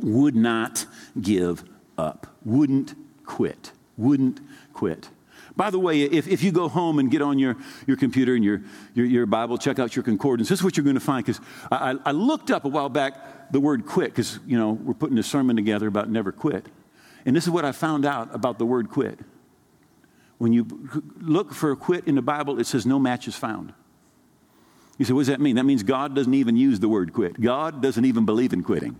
Would 0.00 0.34
not 0.34 0.86
give 1.20 1.62
up, 1.98 2.26
wouldn't 2.42 2.94
quit, 3.26 3.72
wouldn't 3.98 4.40
quit. 4.72 5.10
By 5.56 5.68
the 5.68 5.78
way, 5.78 6.00
if, 6.00 6.26
if 6.26 6.42
you 6.42 6.50
go 6.50 6.66
home 6.66 6.98
and 6.98 7.10
get 7.10 7.20
on 7.20 7.38
your, 7.38 7.58
your 7.86 7.98
computer 7.98 8.34
and 8.34 8.42
your, 8.42 8.62
your, 8.94 9.04
your 9.04 9.26
Bible, 9.26 9.58
check 9.58 9.78
out 9.78 9.94
your 9.94 10.04
concordance, 10.04 10.48
this 10.48 10.60
is 10.60 10.64
what 10.64 10.78
you're 10.78 10.84
going 10.84 10.94
to 10.94 11.00
find. 11.00 11.22
Because 11.22 11.42
I, 11.70 11.96
I 12.02 12.12
looked 12.12 12.50
up 12.50 12.64
a 12.64 12.68
while 12.68 12.88
back 12.88 13.52
the 13.52 13.60
word 13.60 13.84
quit, 13.84 14.10
because, 14.10 14.40
you 14.46 14.58
know, 14.58 14.72
we're 14.72 14.94
putting 14.94 15.18
a 15.18 15.22
sermon 15.22 15.54
together 15.54 15.86
about 15.86 16.08
never 16.08 16.32
quit. 16.32 16.66
And 17.26 17.36
this 17.36 17.44
is 17.44 17.50
what 17.50 17.66
I 17.66 17.72
found 17.72 18.06
out 18.06 18.34
about 18.34 18.58
the 18.58 18.64
word 18.64 18.88
quit. 18.88 19.18
When 20.38 20.52
you 20.52 20.66
look 21.20 21.52
for 21.52 21.72
a 21.72 21.76
quit 21.76 22.06
in 22.06 22.14
the 22.14 22.22
Bible, 22.22 22.58
it 22.58 22.66
says 22.66 22.86
no 22.86 22.98
match 22.98 23.28
is 23.28 23.36
found. 23.36 23.74
You 24.96 25.04
say, 25.04 25.12
what 25.12 25.20
does 25.20 25.26
that 25.26 25.40
mean? 25.40 25.56
That 25.56 25.64
means 25.64 25.82
God 25.82 26.14
doesn't 26.14 26.32
even 26.32 26.56
use 26.56 26.80
the 26.80 26.88
word 26.88 27.12
quit. 27.12 27.38
God 27.38 27.82
doesn't 27.82 28.04
even 28.04 28.24
believe 28.24 28.52
in 28.52 28.62
quitting. 28.62 28.96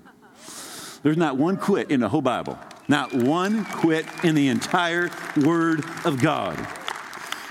There's 1.06 1.16
not 1.16 1.36
one 1.36 1.56
quit 1.56 1.90
in 1.90 2.00
the 2.00 2.08
whole 2.08 2.20
Bible. 2.20 2.58
Not 2.88 3.14
one 3.14 3.64
quit 3.64 4.06
in 4.24 4.34
the 4.34 4.48
entire 4.48 5.08
Word 5.36 5.84
of 6.04 6.20
God. 6.20 6.58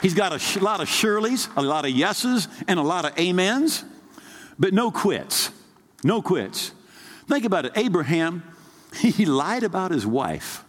He's 0.02 0.14
got 0.14 0.34
a 0.34 0.40
sh- 0.40 0.58
lot 0.58 0.82
of 0.82 0.90
surelys, 0.90 1.48
a 1.56 1.62
lot 1.62 1.86
of 1.86 1.92
yeses, 1.92 2.50
and 2.68 2.78
a 2.78 2.84
lot 2.84 3.06
of 3.06 3.18
amens, 3.18 3.86
but 4.60 4.74
no 4.74 4.92
quits. 4.92 5.52
No 6.04 6.22
quits. 6.22 6.74
Think 7.30 7.46
about 7.46 7.66
it. 7.66 7.72
Abraham, 7.76 8.44
he 8.96 9.26
lied 9.26 9.64
about 9.64 9.92
his 9.92 10.06
wife, 10.06 10.65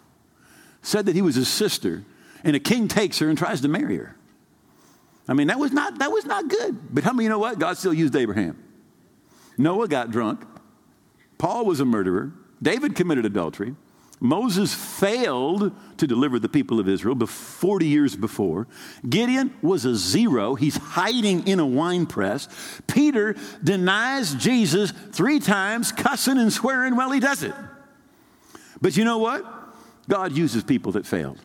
said 0.86 1.06
that 1.06 1.16
he 1.16 1.22
was 1.22 1.34
his 1.34 1.48
sister, 1.48 2.04
and 2.44 2.54
a 2.54 2.60
king 2.60 2.86
takes 2.86 3.18
her 3.18 3.28
and 3.28 3.36
tries 3.36 3.60
to 3.62 3.68
marry 3.68 3.96
her. 3.96 4.16
I 5.28 5.34
mean, 5.34 5.48
that 5.48 5.58
was 5.58 5.72
not, 5.72 5.98
that 5.98 6.12
was 6.12 6.24
not 6.24 6.48
good. 6.48 6.94
But 6.94 7.02
how 7.02 7.12
many 7.12 7.24
you 7.24 7.30
know 7.30 7.40
what? 7.40 7.58
God 7.58 7.76
still 7.76 7.92
used 7.92 8.14
Abraham. 8.14 8.62
Noah 9.58 9.88
got 9.88 10.12
drunk. 10.12 10.44
Paul 11.38 11.64
was 11.64 11.80
a 11.80 11.84
murderer. 11.84 12.32
David 12.62 12.94
committed 12.94 13.26
adultery. 13.26 13.74
Moses 14.20 14.72
failed 14.72 15.72
to 15.98 16.06
deliver 16.06 16.38
the 16.38 16.48
people 16.48 16.78
of 16.78 16.88
Israel 16.88 17.16
40 17.16 17.86
years 17.86 18.16
before. 18.16 18.66
Gideon 19.06 19.54
was 19.60 19.84
a 19.84 19.94
zero. 19.94 20.54
He's 20.54 20.76
hiding 20.76 21.48
in 21.48 21.58
a 21.58 21.66
wine 21.66 22.06
press. 22.06 22.48
Peter 22.86 23.34
denies 23.62 24.34
Jesus 24.34 24.92
three 25.12 25.40
times, 25.40 25.90
cussing 25.92 26.38
and 26.38 26.52
swearing 26.52 26.96
while 26.96 27.10
he 27.10 27.20
does 27.20 27.42
it. 27.42 27.54
But 28.80 28.96
you 28.96 29.04
know 29.04 29.18
what? 29.18 29.55
God 30.08 30.36
uses 30.36 30.62
people 30.62 30.92
that 30.92 31.06
failed. 31.06 31.38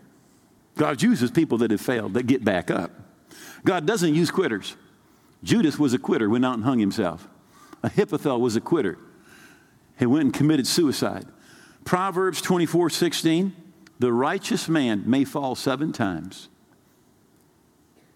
God 0.76 1.02
uses 1.02 1.32
people 1.32 1.58
that 1.60 1.71
have 1.71 1.82
failed, 1.82 2.13
that 2.13 2.28
get 2.28 2.43
back 2.43 2.71
up. 2.71 2.91
God 3.65 3.86
doesn't 3.86 4.15
use 4.15 4.32
quitters. 4.32 4.76
Judas 5.43 5.78
was 5.80 5.93
a 5.93 6.00
quitter, 6.00 6.30
went 6.30 6.45
out 6.45 6.56
and 6.56 6.63
hung 6.63 6.80
himself. 6.80 7.28
Ahithophel 7.84 8.39
was 8.39 8.56
a 8.56 8.62
quitter. 8.62 8.97
He 9.97 10.06
went 10.06 10.26
and 10.26 10.34
committed 10.34 10.67
suicide. 10.67 11.26
Proverbs 11.84 12.41
24 12.41 12.89
16, 12.89 13.54
the 14.00 14.13
righteous 14.13 14.69
man 14.69 15.04
may 15.06 15.26
fall 15.26 15.56
seven 15.56 15.91
times, 15.91 16.50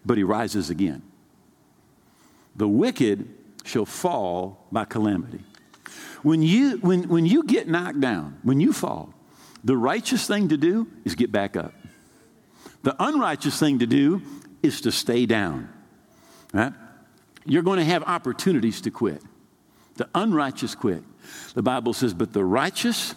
but 0.04 0.16
he 0.16 0.22
rises 0.22 0.70
again. 0.70 1.02
The 2.54 2.68
wicked 2.68 3.28
shall 3.64 3.86
fall 3.86 4.66
by 4.70 4.84
calamity. 4.84 5.40
When 6.22 6.42
you, 6.42 6.78
when, 6.78 7.08
when 7.08 7.26
you 7.26 7.42
get 7.42 7.68
knocked 7.68 8.00
down, 8.00 8.38
when 8.42 8.60
you 8.60 8.72
fall, 8.72 9.12
the 9.66 9.76
righteous 9.76 10.28
thing 10.28 10.48
to 10.50 10.56
do 10.56 10.86
is 11.04 11.16
get 11.16 11.32
back 11.32 11.56
up. 11.56 11.74
The 12.84 12.94
unrighteous 13.02 13.58
thing 13.58 13.80
to 13.80 13.86
do 13.86 14.22
is 14.62 14.80
to 14.82 14.92
stay 14.92 15.26
down. 15.26 15.68
Right? 16.54 16.72
You're 17.44 17.64
going 17.64 17.80
to 17.80 17.84
have 17.84 18.04
opportunities 18.04 18.80
to 18.82 18.92
quit. 18.92 19.20
The 19.96 20.08
unrighteous 20.14 20.76
quit. 20.76 21.02
The 21.54 21.62
Bible 21.62 21.94
says, 21.94 22.14
but 22.14 22.32
the 22.32 22.44
righteous, 22.44 23.16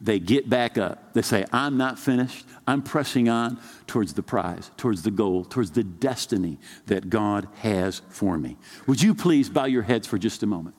they 0.00 0.18
get 0.18 0.48
back 0.48 0.78
up. 0.78 1.12
They 1.12 1.20
say, 1.20 1.44
I'm 1.52 1.76
not 1.76 1.98
finished. 1.98 2.46
I'm 2.66 2.80
pressing 2.80 3.28
on 3.28 3.60
towards 3.86 4.14
the 4.14 4.22
prize, 4.22 4.70
towards 4.78 5.02
the 5.02 5.10
goal, 5.10 5.44
towards 5.44 5.72
the 5.72 5.84
destiny 5.84 6.56
that 6.86 7.10
God 7.10 7.46
has 7.58 8.00
for 8.08 8.38
me. 8.38 8.56
Would 8.86 9.02
you 9.02 9.14
please 9.14 9.50
bow 9.50 9.66
your 9.66 9.82
heads 9.82 10.06
for 10.06 10.16
just 10.16 10.42
a 10.42 10.46
moment? 10.46 10.76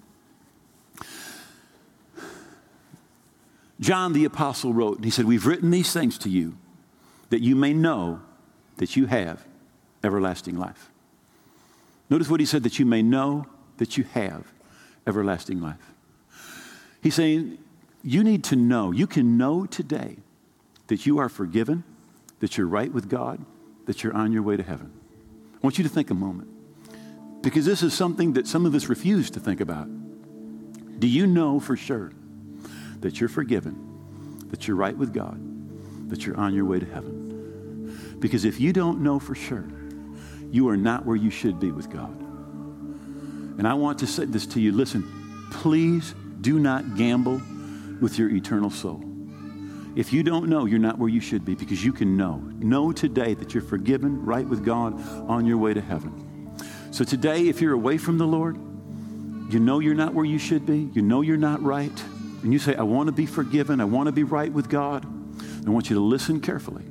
John 3.79 4.13
the 4.13 4.25
Apostle 4.25 4.73
wrote, 4.73 4.97
and 4.97 5.05
he 5.05 5.11
said, 5.11 5.25
We've 5.25 5.45
written 5.45 5.71
these 5.71 5.91
things 5.91 6.17
to 6.19 6.29
you 6.29 6.57
that 7.29 7.41
you 7.41 7.55
may 7.55 7.73
know 7.73 8.21
that 8.77 8.95
you 8.95 9.07
have 9.07 9.45
everlasting 10.03 10.57
life. 10.57 10.89
Notice 12.09 12.29
what 12.29 12.39
he 12.39 12.45
said 12.45 12.63
that 12.63 12.79
you 12.79 12.85
may 12.85 13.01
know 13.01 13.47
that 13.77 13.97
you 13.97 14.03
have 14.13 14.45
everlasting 15.07 15.59
life. 15.59 15.93
He's 17.01 17.15
saying, 17.15 17.57
you 18.03 18.23
need 18.23 18.43
to 18.45 18.55
know, 18.55 18.91
you 18.91 19.07
can 19.07 19.37
know 19.37 19.65
today 19.65 20.17
that 20.87 21.05
you 21.05 21.17
are 21.17 21.29
forgiven, 21.29 21.83
that 22.39 22.57
you're 22.57 22.67
right 22.67 22.91
with 22.93 23.09
God, 23.09 23.43
that 23.87 24.03
you're 24.03 24.13
on 24.15 24.31
your 24.31 24.43
way 24.43 24.57
to 24.57 24.63
heaven. 24.63 24.91
I 25.55 25.57
want 25.61 25.77
you 25.77 25.83
to 25.83 25.89
think 25.89 26.11
a 26.11 26.13
moment 26.13 26.49
because 27.41 27.65
this 27.65 27.83
is 27.83 27.93
something 27.93 28.33
that 28.33 28.47
some 28.47 28.65
of 28.65 28.75
us 28.75 28.87
refuse 28.87 29.29
to 29.31 29.39
think 29.39 29.59
about. 29.59 29.87
Do 30.99 31.07
you 31.07 31.27
know 31.27 31.59
for 31.59 31.75
sure 31.75 32.11
that 33.01 33.19
you're 33.19 33.29
forgiven, 33.29 34.47
that 34.49 34.67
you're 34.67 34.77
right 34.77 34.97
with 34.97 35.13
God, 35.13 35.39
that 36.09 36.25
you're 36.25 36.37
on 36.37 36.53
your 36.53 36.65
way 36.65 36.79
to 36.79 36.85
heaven? 36.85 38.17
Because 38.19 38.45
if 38.45 38.59
you 38.59 38.73
don't 38.73 39.01
know 39.01 39.19
for 39.19 39.35
sure, 39.35 39.65
you 40.51 40.69
are 40.69 40.77
not 40.77 41.05
where 41.05 41.15
you 41.15 41.29
should 41.29 41.59
be 41.59 41.71
with 41.71 41.89
God. 41.89 42.15
And 43.57 43.67
I 43.67 43.73
want 43.73 43.99
to 43.99 44.07
say 44.07 44.25
this 44.25 44.45
to 44.47 44.59
you 44.59 44.71
listen, 44.71 45.49
please 45.51 46.13
do 46.41 46.59
not 46.59 46.95
gamble 46.95 47.41
with 48.01 48.19
your 48.19 48.29
eternal 48.29 48.69
soul. 48.69 49.03
If 49.95 50.11
you 50.11 50.23
don't 50.23 50.49
know, 50.49 50.65
you're 50.65 50.79
not 50.79 50.99
where 50.99 51.09
you 51.09 51.21
should 51.21 51.45
be 51.45 51.55
because 51.55 51.83
you 51.83 51.93
can 51.93 52.17
know. 52.17 52.35
Know 52.59 52.91
today 52.91 53.33
that 53.33 53.53
you're 53.53 53.63
forgiven, 53.63 54.25
right 54.25 54.45
with 54.45 54.65
God, 54.65 54.93
on 55.29 55.45
your 55.45 55.57
way 55.57 55.73
to 55.73 55.81
heaven. 55.81 56.53
So 56.91 57.03
today, 57.03 57.47
if 57.47 57.61
you're 57.61 57.73
away 57.73 57.97
from 57.97 58.17
the 58.17 58.27
Lord, 58.27 58.57
you 59.49 59.59
know 59.59 59.79
you're 59.79 59.95
not 59.95 60.13
where 60.13 60.25
you 60.25 60.37
should 60.37 60.65
be, 60.65 60.89
you 60.93 61.01
know 61.01 61.21
you're 61.21 61.37
not 61.37 61.61
right, 61.63 62.03
and 62.45 62.53
you 62.53 62.59
say, 62.59 62.75
I 62.75 62.83
want 62.83 63.07
to 63.07 63.11
be 63.11 63.25
forgiven, 63.25 63.81
I 63.81 63.85
want 63.85 64.05
to 64.05 64.11
be 64.11 64.21
right 64.21 64.53
with 64.53 64.69
God, 64.69 65.03
I 65.65 65.71
want 65.71 65.89
you 65.89 65.95
to 65.95 65.99
listen 65.99 66.39
carefully. 66.39 66.85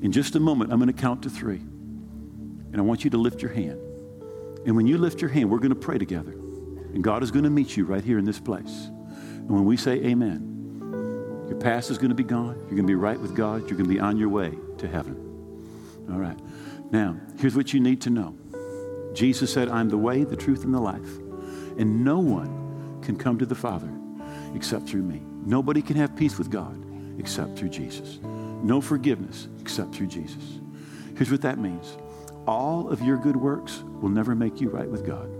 In 0.00 0.10
just 0.10 0.34
a 0.36 0.40
moment, 0.40 0.72
I'm 0.72 0.78
going 0.78 0.90
to 0.90 0.98
count 0.98 1.24
to 1.24 1.28
three. 1.28 1.58
And 1.58 2.76
I 2.78 2.80
want 2.80 3.04
you 3.04 3.10
to 3.10 3.18
lift 3.18 3.42
your 3.42 3.52
hand. 3.52 3.78
And 4.64 4.74
when 4.74 4.86
you 4.86 4.96
lift 4.96 5.20
your 5.20 5.28
hand, 5.28 5.50
we're 5.50 5.58
going 5.58 5.68
to 5.68 5.74
pray 5.74 5.98
together. 5.98 6.32
And 6.32 7.04
God 7.04 7.22
is 7.22 7.30
going 7.30 7.44
to 7.44 7.50
meet 7.50 7.76
you 7.76 7.84
right 7.84 8.02
here 8.02 8.18
in 8.18 8.24
this 8.24 8.40
place. 8.40 8.86
And 8.86 9.50
when 9.50 9.66
we 9.66 9.76
say 9.76 9.96
amen, 9.96 11.44
your 11.46 11.58
past 11.58 11.90
is 11.90 11.98
going 11.98 12.08
to 12.08 12.14
be 12.14 12.24
gone. 12.24 12.56
You're 12.60 12.70
going 12.70 12.76
to 12.78 12.86
be 12.86 12.94
right 12.94 13.20
with 13.20 13.36
God. 13.36 13.68
You're 13.68 13.76
going 13.76 13.90
to 13.90 13.94
be 13.94 14.00
on 14.00 14.16
your 14.16 14.30
way 14.30 14.54
to 14.78 14.88
heaven. 14.88 16.06
All 16.10 16.18
right. 16.18 16.38
Now, 16.90 17.20
here's 17.38 17.54
what 17.54 17.74
you 17.74 17.80
need 17.80 18.00
to 18.00 18.08
know 18.08 18.34
Jesus 19.12 19.52
said, 19.52 19.68
I'm 19.68 19.90
the 19.90 19.98
way, 19.98 20.24
the 20.24 20.36
truth, 20.36 20.64
and 20.64 20.72
the 20.72 20.80
life. 20.80 21.18
And 21.78 22.02
no 22.02 22.18
one 22.18 23.02
can 23.02 23.18
come 23.18 23.38
to 23.40 23.44
the 23.44 23.54
Father 23.54 23.92
except 24.56 24.88
through 24.88 25.02
me. 25.02 25.20
Nobody 25.44 25.82
can 25.82 25.94
have 25.96 26.16
peace 26.16 26.38
with 26.38 26.50
God 26.50 26.82
except 27.20 27.56
through 27.56 27.68
Jesus. 27.68 28.18
No 28.22 28.80
forgiveness 28.80 29.46
except 29.60 29.94
through 29.94 30.08
Jesus. 30.08 30.60
Here's 31.16 31.30
what 31.30 31.42
that 31.42 31.58
means 31.58 31.96
all 32.46 32.88
of 32.88 33.02
your 33.02 33.16
good 33.16 33.36
works 33.36 33.82
will 34.00 34.08
never 34.08 34.34
make 34.34 34.60
you 34.60 34.70
right 34.70 34.88
with 34.88 35.06
God. 35.06 35.30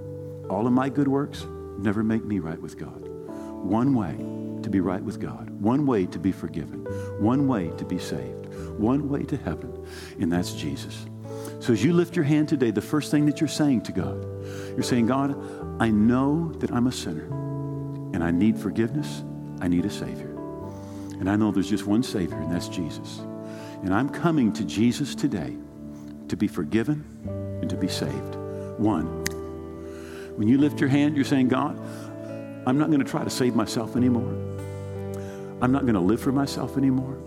All 0.51 0.67
of 0.67 0.73
my 0.73 0.89
good 0.89 1.09
works 1.09 1.47
never 1.79 2.05
make 2.05 2.25
me 2.25 2.39
right 2.39 2.61
with 2.61 2.79
God. 2.79 3.09
One 3.09 3.95
way 3.95 4.17
to 4.63 4.71
be 4.71 4.81
right 4.81 5.03
with 5.03 5.21
God, 5.21 5.51
one 5.51 5.87
way 5.87 6.07
to 6.07 6.19
be 6.19 6.33
forgiven, 6.33 6.85
one 7.21 7.49
way 7.49 7.71
to 7.79 7.85
be 7.85 7.99
saved, 7.99 8.47
one 8.79 9.09
way 9.09 9.23
to 9.25 9.37
heaven, 9.37 9.87
and 10.21 10.33
that's 10.33 10.53
Jesus. 10.53 11.07
So 11.61 11.73
as 11.73 11.83
you 11.83 11.93
lift 11.93 12.17
your 12.17 12.25
hand 12.25 12.49
today, 12.49 12.71
the 12.71 12.83
first 12.83 13.11
thing 13.11 13.27
that 13.27 13.41
you're 13.41 13.49
saying 13.49 13.83
to 13.83 13.93
God, 13.93 14.23
you're 14.71 14.83
saying, 14.83 15.07
God, 15.07 15.37
I 15.81 15.91
know 15.91 16.53
that 16.59 16.71
I'm 16.71 16.87
a 16.87 16.93
sinner 16.93 17.46
and 18.17 18.25
I 18.25 18.31
need 18.31 18.59
forgiveness. 18.59 19.23
I 19.61 19.69
need 19.69 19.85
a 19.85 19.91
Savior. 19.91 20.31
And 21.21 21.29
I 21.29 21.37
know 21.37 21.53
there's 21.53 21.69
just 21.69 21.87
one 21.87 22.03
Savior, 22.03 22.39
and 22.39 22.51
that's 22.51 22.67
Jesus. 22.67 23.19
And 23.83 23.93
I'm 23.93 24.09
coming 24.09 24.55
to 24.55 24.65
Jesus 24.65 25.15
today 25.15 25.55
to 26.29 26.35
be 26.35 26.49
forgiven 26.49 27.05
and 27.61 27.69
to 27.69 27.77
be 27.77 27.89
saved. 27.89 28.37
One, 28.79 29.05
when 30.37 30.49
you 30.49 30.57
lift 30.57 30.81
your 30.81 30.89
hand, 30.89 31.15
you're 31.15 31.27
saying, 31.27 31.49
God, 31.49 31.79
I'm 32.67 32.79
not 32.79 32.87
going 32.87 33.01
to 33.01 33.05
try 33.05 33.23
to 33.23 33.29
save 33.29 33.55
myself 33.55 33.97
anymore. 33.97 34.33
I'm 35.61 35.71
not 35.71 35.83
going 35.83 35.93
to 35.93 36.01
live 36.01 36.21
for 36.23 36.33
myself 36.33 36.79
anymore. 36.79 37.19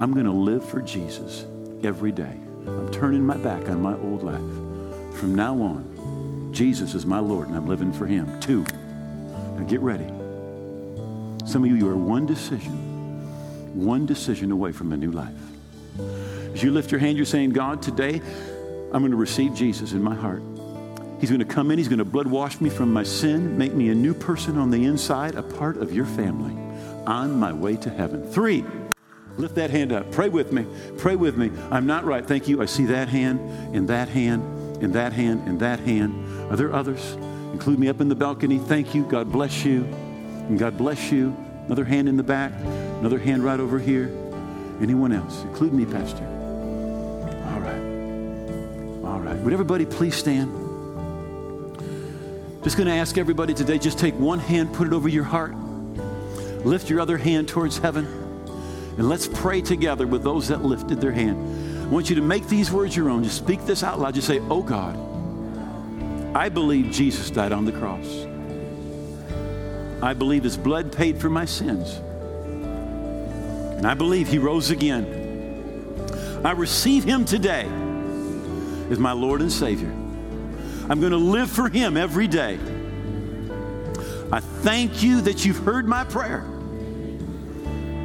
I'm 0.00 0.12
going 0.12 0.26
to 0.26 0.32
live 0.32 0.62
for 0.68 0.82
Jesus 0.82 1.46
every 1.82 2.12
day. 2.12 2.38
I'm 2.66 2.92
turning 2.92 3.24
my 3.24 3.38
back 3.38 3.70
on 3.70 3.80
my 3.80 3.94
old 3.94 4.22
life. 4.22 5.16
From 5.18 5.34
now 5.34 5.54
on, 5.62 6.50
Jesus 6.52 6.94
is 6.94 7.06
my 7.06 7.20
Lord 7.20 7.48
and 7.48 7.56
I'm 7.56 7.66
living 7.66 7.90
for 7.90 8.06
Him. 8.06 8.38
Two, 8.40 8.66
now 9.60 9.68
get 9.68 9.80
ready. 9.80 10.06
Some 11.46 11.64
of 11.64 11.70
you, 11.70 11.76
you 11.76 11.88
are 11.88 11.96
one 11.96 12.26
decision, 12.26 12.72
one 13.74 14.06
decision 14.06 14.50
away 14.52 14.72
from 14.72 14.92
a 14.92 14.96
new 14.96 15.10
life. 15.10 15.34
As 16.52 16.62
you 16.62 16.70
lift 16.70 16.90
your 16.90 17.00
hand, 17.00 17.16
you're 17.16 17.26
saying, 17.26 17.50
God, 17.50 17.82
today 17.82 18.20
I'm 18.92 19.02
going 19.02 19.10
to 19.10 19.16
receive 19.16 19.54
Jesus 19.54 19.92
in 19.92 20.02
my 20.02 20.14
heart. 20.14 20.42
He's 21.20 21.30
going 21.30 21.40
to 21.40 21.44
come 21.44 21.70
in, 21.70 21.78
He's 21.78 21.88
going 21.88 21.98
to 21.98 22.04
blood 22.04 22.26
wash 22.26 22.60
me 22.60 22.70
from 22.70 22.92
my 22.92 23.02
sin, 23.02 23.58
make 23.58 23.74
me 23.74 23.90
a 23.90 23.94
new 23.94 24.14
person 24.14 24.56
on 24.56 24.70
the 24.70 24.84
inside, 24.84 25.34
a 25.34 25.42
part 25.42 25.76
of 25.76 25.92
your 25.92 26.06
family, 26.06 26.56
on 27.06 27.38
my 27.38 27.52
way 27.52 27.76
to 27.76 27.90
heaven. 27.90 28.26
Three, 28.30 28.64
lift 29.36 29.54
that 29.56 29.70
hand 29.70 29.92
up. 29.92 30.10
Pray 30.10 30.30
with 30.30 30.52
me. 30.52 30.64
Pray 30.96 31.16
with 31.16 31.36
me. 31.36 31.50
I'm 31.70 31.86
not 31.86 32.04
right. 32.04 32.26
Thank 32.26 32.48
you. 32.48 32.62
I 32.62 32.66
see 32.66 32.86
that 32.86 33.08
hand, 33.08 33.40
and 33.76 33.86
that 33.88 34.08
hand, 34.08 34.42
and 34.82 34.94
that 34.94 35.12
hand, 35.12 35.46
and 35.46 35.60
that 35.60 35.80
hand. 35.80 36.50
Are 36.50 36.56
there 36.56 36.72
others? 36.72 37.16
Include 37.52 37.78
me 37.78 37.88
up 37.88 38.00
in 38.00 38.08
the 38.08 38.14
balcony. 38.14 38.58
Thank 38.58 38.94
you. 38.94 39.04
God 39.04 39.30
bless 39.30 39.64
you. 39.64 39.84
And 39.84 40.58
God 40.58 40.76
bless 40.76 41.10
you. 41.12 41.36
Another 41.66 41.84
hand 41.84 42.08
in 42.08 42.16
the 42.16 42.22
back. 42.22 42.52
Another 43.00 43.18
hand 43.18 43.44
right 43.44 43.60
over 43.60 43.78
here. 43.78 44.10
Anyone 44.80 45.12
else? 45.12 45.42
Include 45.42 45.72
me, 45.72 45.84
Pastor. 45.84 46.24
All 47.52 47.60
right. 47.60 49.04
All 49.04 49.20
right. 49.20 49.36
Would 49.38 49.52
everybody 49.52 49.84
please 49.84 50.14
stand? 50.14 50.50
Just 52.62 52.76
going 52.76 52.88
to 52.88 52.94
ask 52.94 53.16
everybody 53.16 53.54
today 53.54 53.78
just 53.78 53.98
take 53.98 54.14
one 54.18 54.38
hand, 54.38 54.72
put 54.74 54.86
it 54.86 54.92
over 54.92 55.08
your 55.08 55.24
heart, 55.24 55.54
lift 56.64 56.90
your 56.90 57.00
other 57.00 57.16
hand 57.16 57.48
towards 57.48 57.78
heaven, 57.78 58.04
and 58.98 59.08
let's 59.08 59.26
pray 59.26 59.62
together 59.62 60.06
with 60.06 60.22
those 60.22 60.48
that 60.48 60.62
lifted 60.62 61.00
their 61.00 61.12
hand. 61.12 61.86
I 61.86 61.86
want 61.86 62.10
you 62.10 62.16
to 62.16 62.22
make 62.22 62.46
these 62.48 62.70
words 62.70 62.94
your 62.94 63.08
own. 63.08 63.24
Just 63.24 63.36
speak 63.38 63.64
this 63.64 63.82
out 63.82 63.98
loud. 63.98 64.14
Just 64.14 64.26
say, 64.26 64.40
Oh 64.50 64.62
God, 64.62 64.94
I 66.34 66.48
believe 66.48 66.90
Jesus 66.90 67.30
died 67.30 67.52
on 67.52 67.64
the 67.64 67.72
cross. 67.72 68.26
I 70.02 70.14
believe 70.14 70.44
his 70.44 70.56
blood 70.56 70.92
paid 70.92 71.20
for 71.20 71.28
my 71.28 71.44
sins. 71.44 71.94
And 73.76 73.86
I 73.86 73.94
believe 73.94 74.28
he 74.28 74.38
rose 74.38 74.70
again. 74.70 75.18
I 76.44 76.52
receive 76.52 77.04
him 77.04 77.24
today 77.24 77.66
as 78.90 78.98
my 78.98 79.12
Lord 79.12 79.40
and 79.40 79.50
Savior. 79.50 79.90
I'm 80.90 80.98
going 80.98 81.12
to 81.12 81.18
live 81.18 81.48
for 81.48 81.68
Him 81.68 81.96
every 81.96 82.26
day. 82.26 82.58
I 84.32 84.40
thank 84.40 85.04
you 85.04 85.20
that 85.20 85.44
you've 85.44 85.58
heard 85.58 85.86
my 85.86 86.02
prayer, 86.02 86.44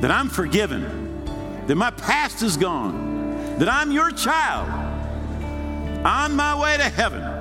that 0.01 0.11
I'm 0.11 0.29
forgiven, 0.29 1.25
that 1.65 1.75
my 1.75 1.89
past 1.89 2.43
is 2.43 2.57
gone, 2.57 3.57
that 3.57 3.67
I'm 3.67 3.91
your 3.91 4.11
child 4.11 4.69
on 6.05 6.35
my 6.35 6.59
way 6.61 6.77
to 6.77 6.83
heaven. 6.83 7.34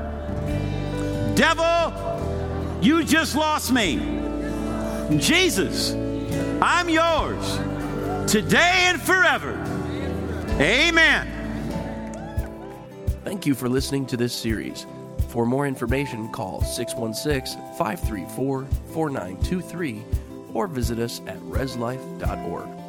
Devil, 1.35 2.79
you 2.81 3.05
just 3.05 3.35
lost 3.35 3.73
me. 3.73 3.97
Jesus, 5.19 5.93
I'm 6.63 6.89
yours 6.89 7.59
today 8.31 8.87
and 8.87 9.01
forever. 9.01 9.53
Amen. 10.61 11.31
Thank 13.25 13.47
you 13.47 13.55
for 13.55 13.69
listening 13.69 14.07
to 14.07 14.17
this 14.17 14.33
series. 14.33 14.87
For 15.29 15.45
more 15.45 15.67
information, 15.67 16.31
call 16.31 16.63
616 16.63 17.61
534 17.77 18.67
4923 18.93 20.05
or 20.53 20.69
visit 20.69 21.01
us 21.01 21.21
at 21.27 21.39
reslife.org. 21.41 22.84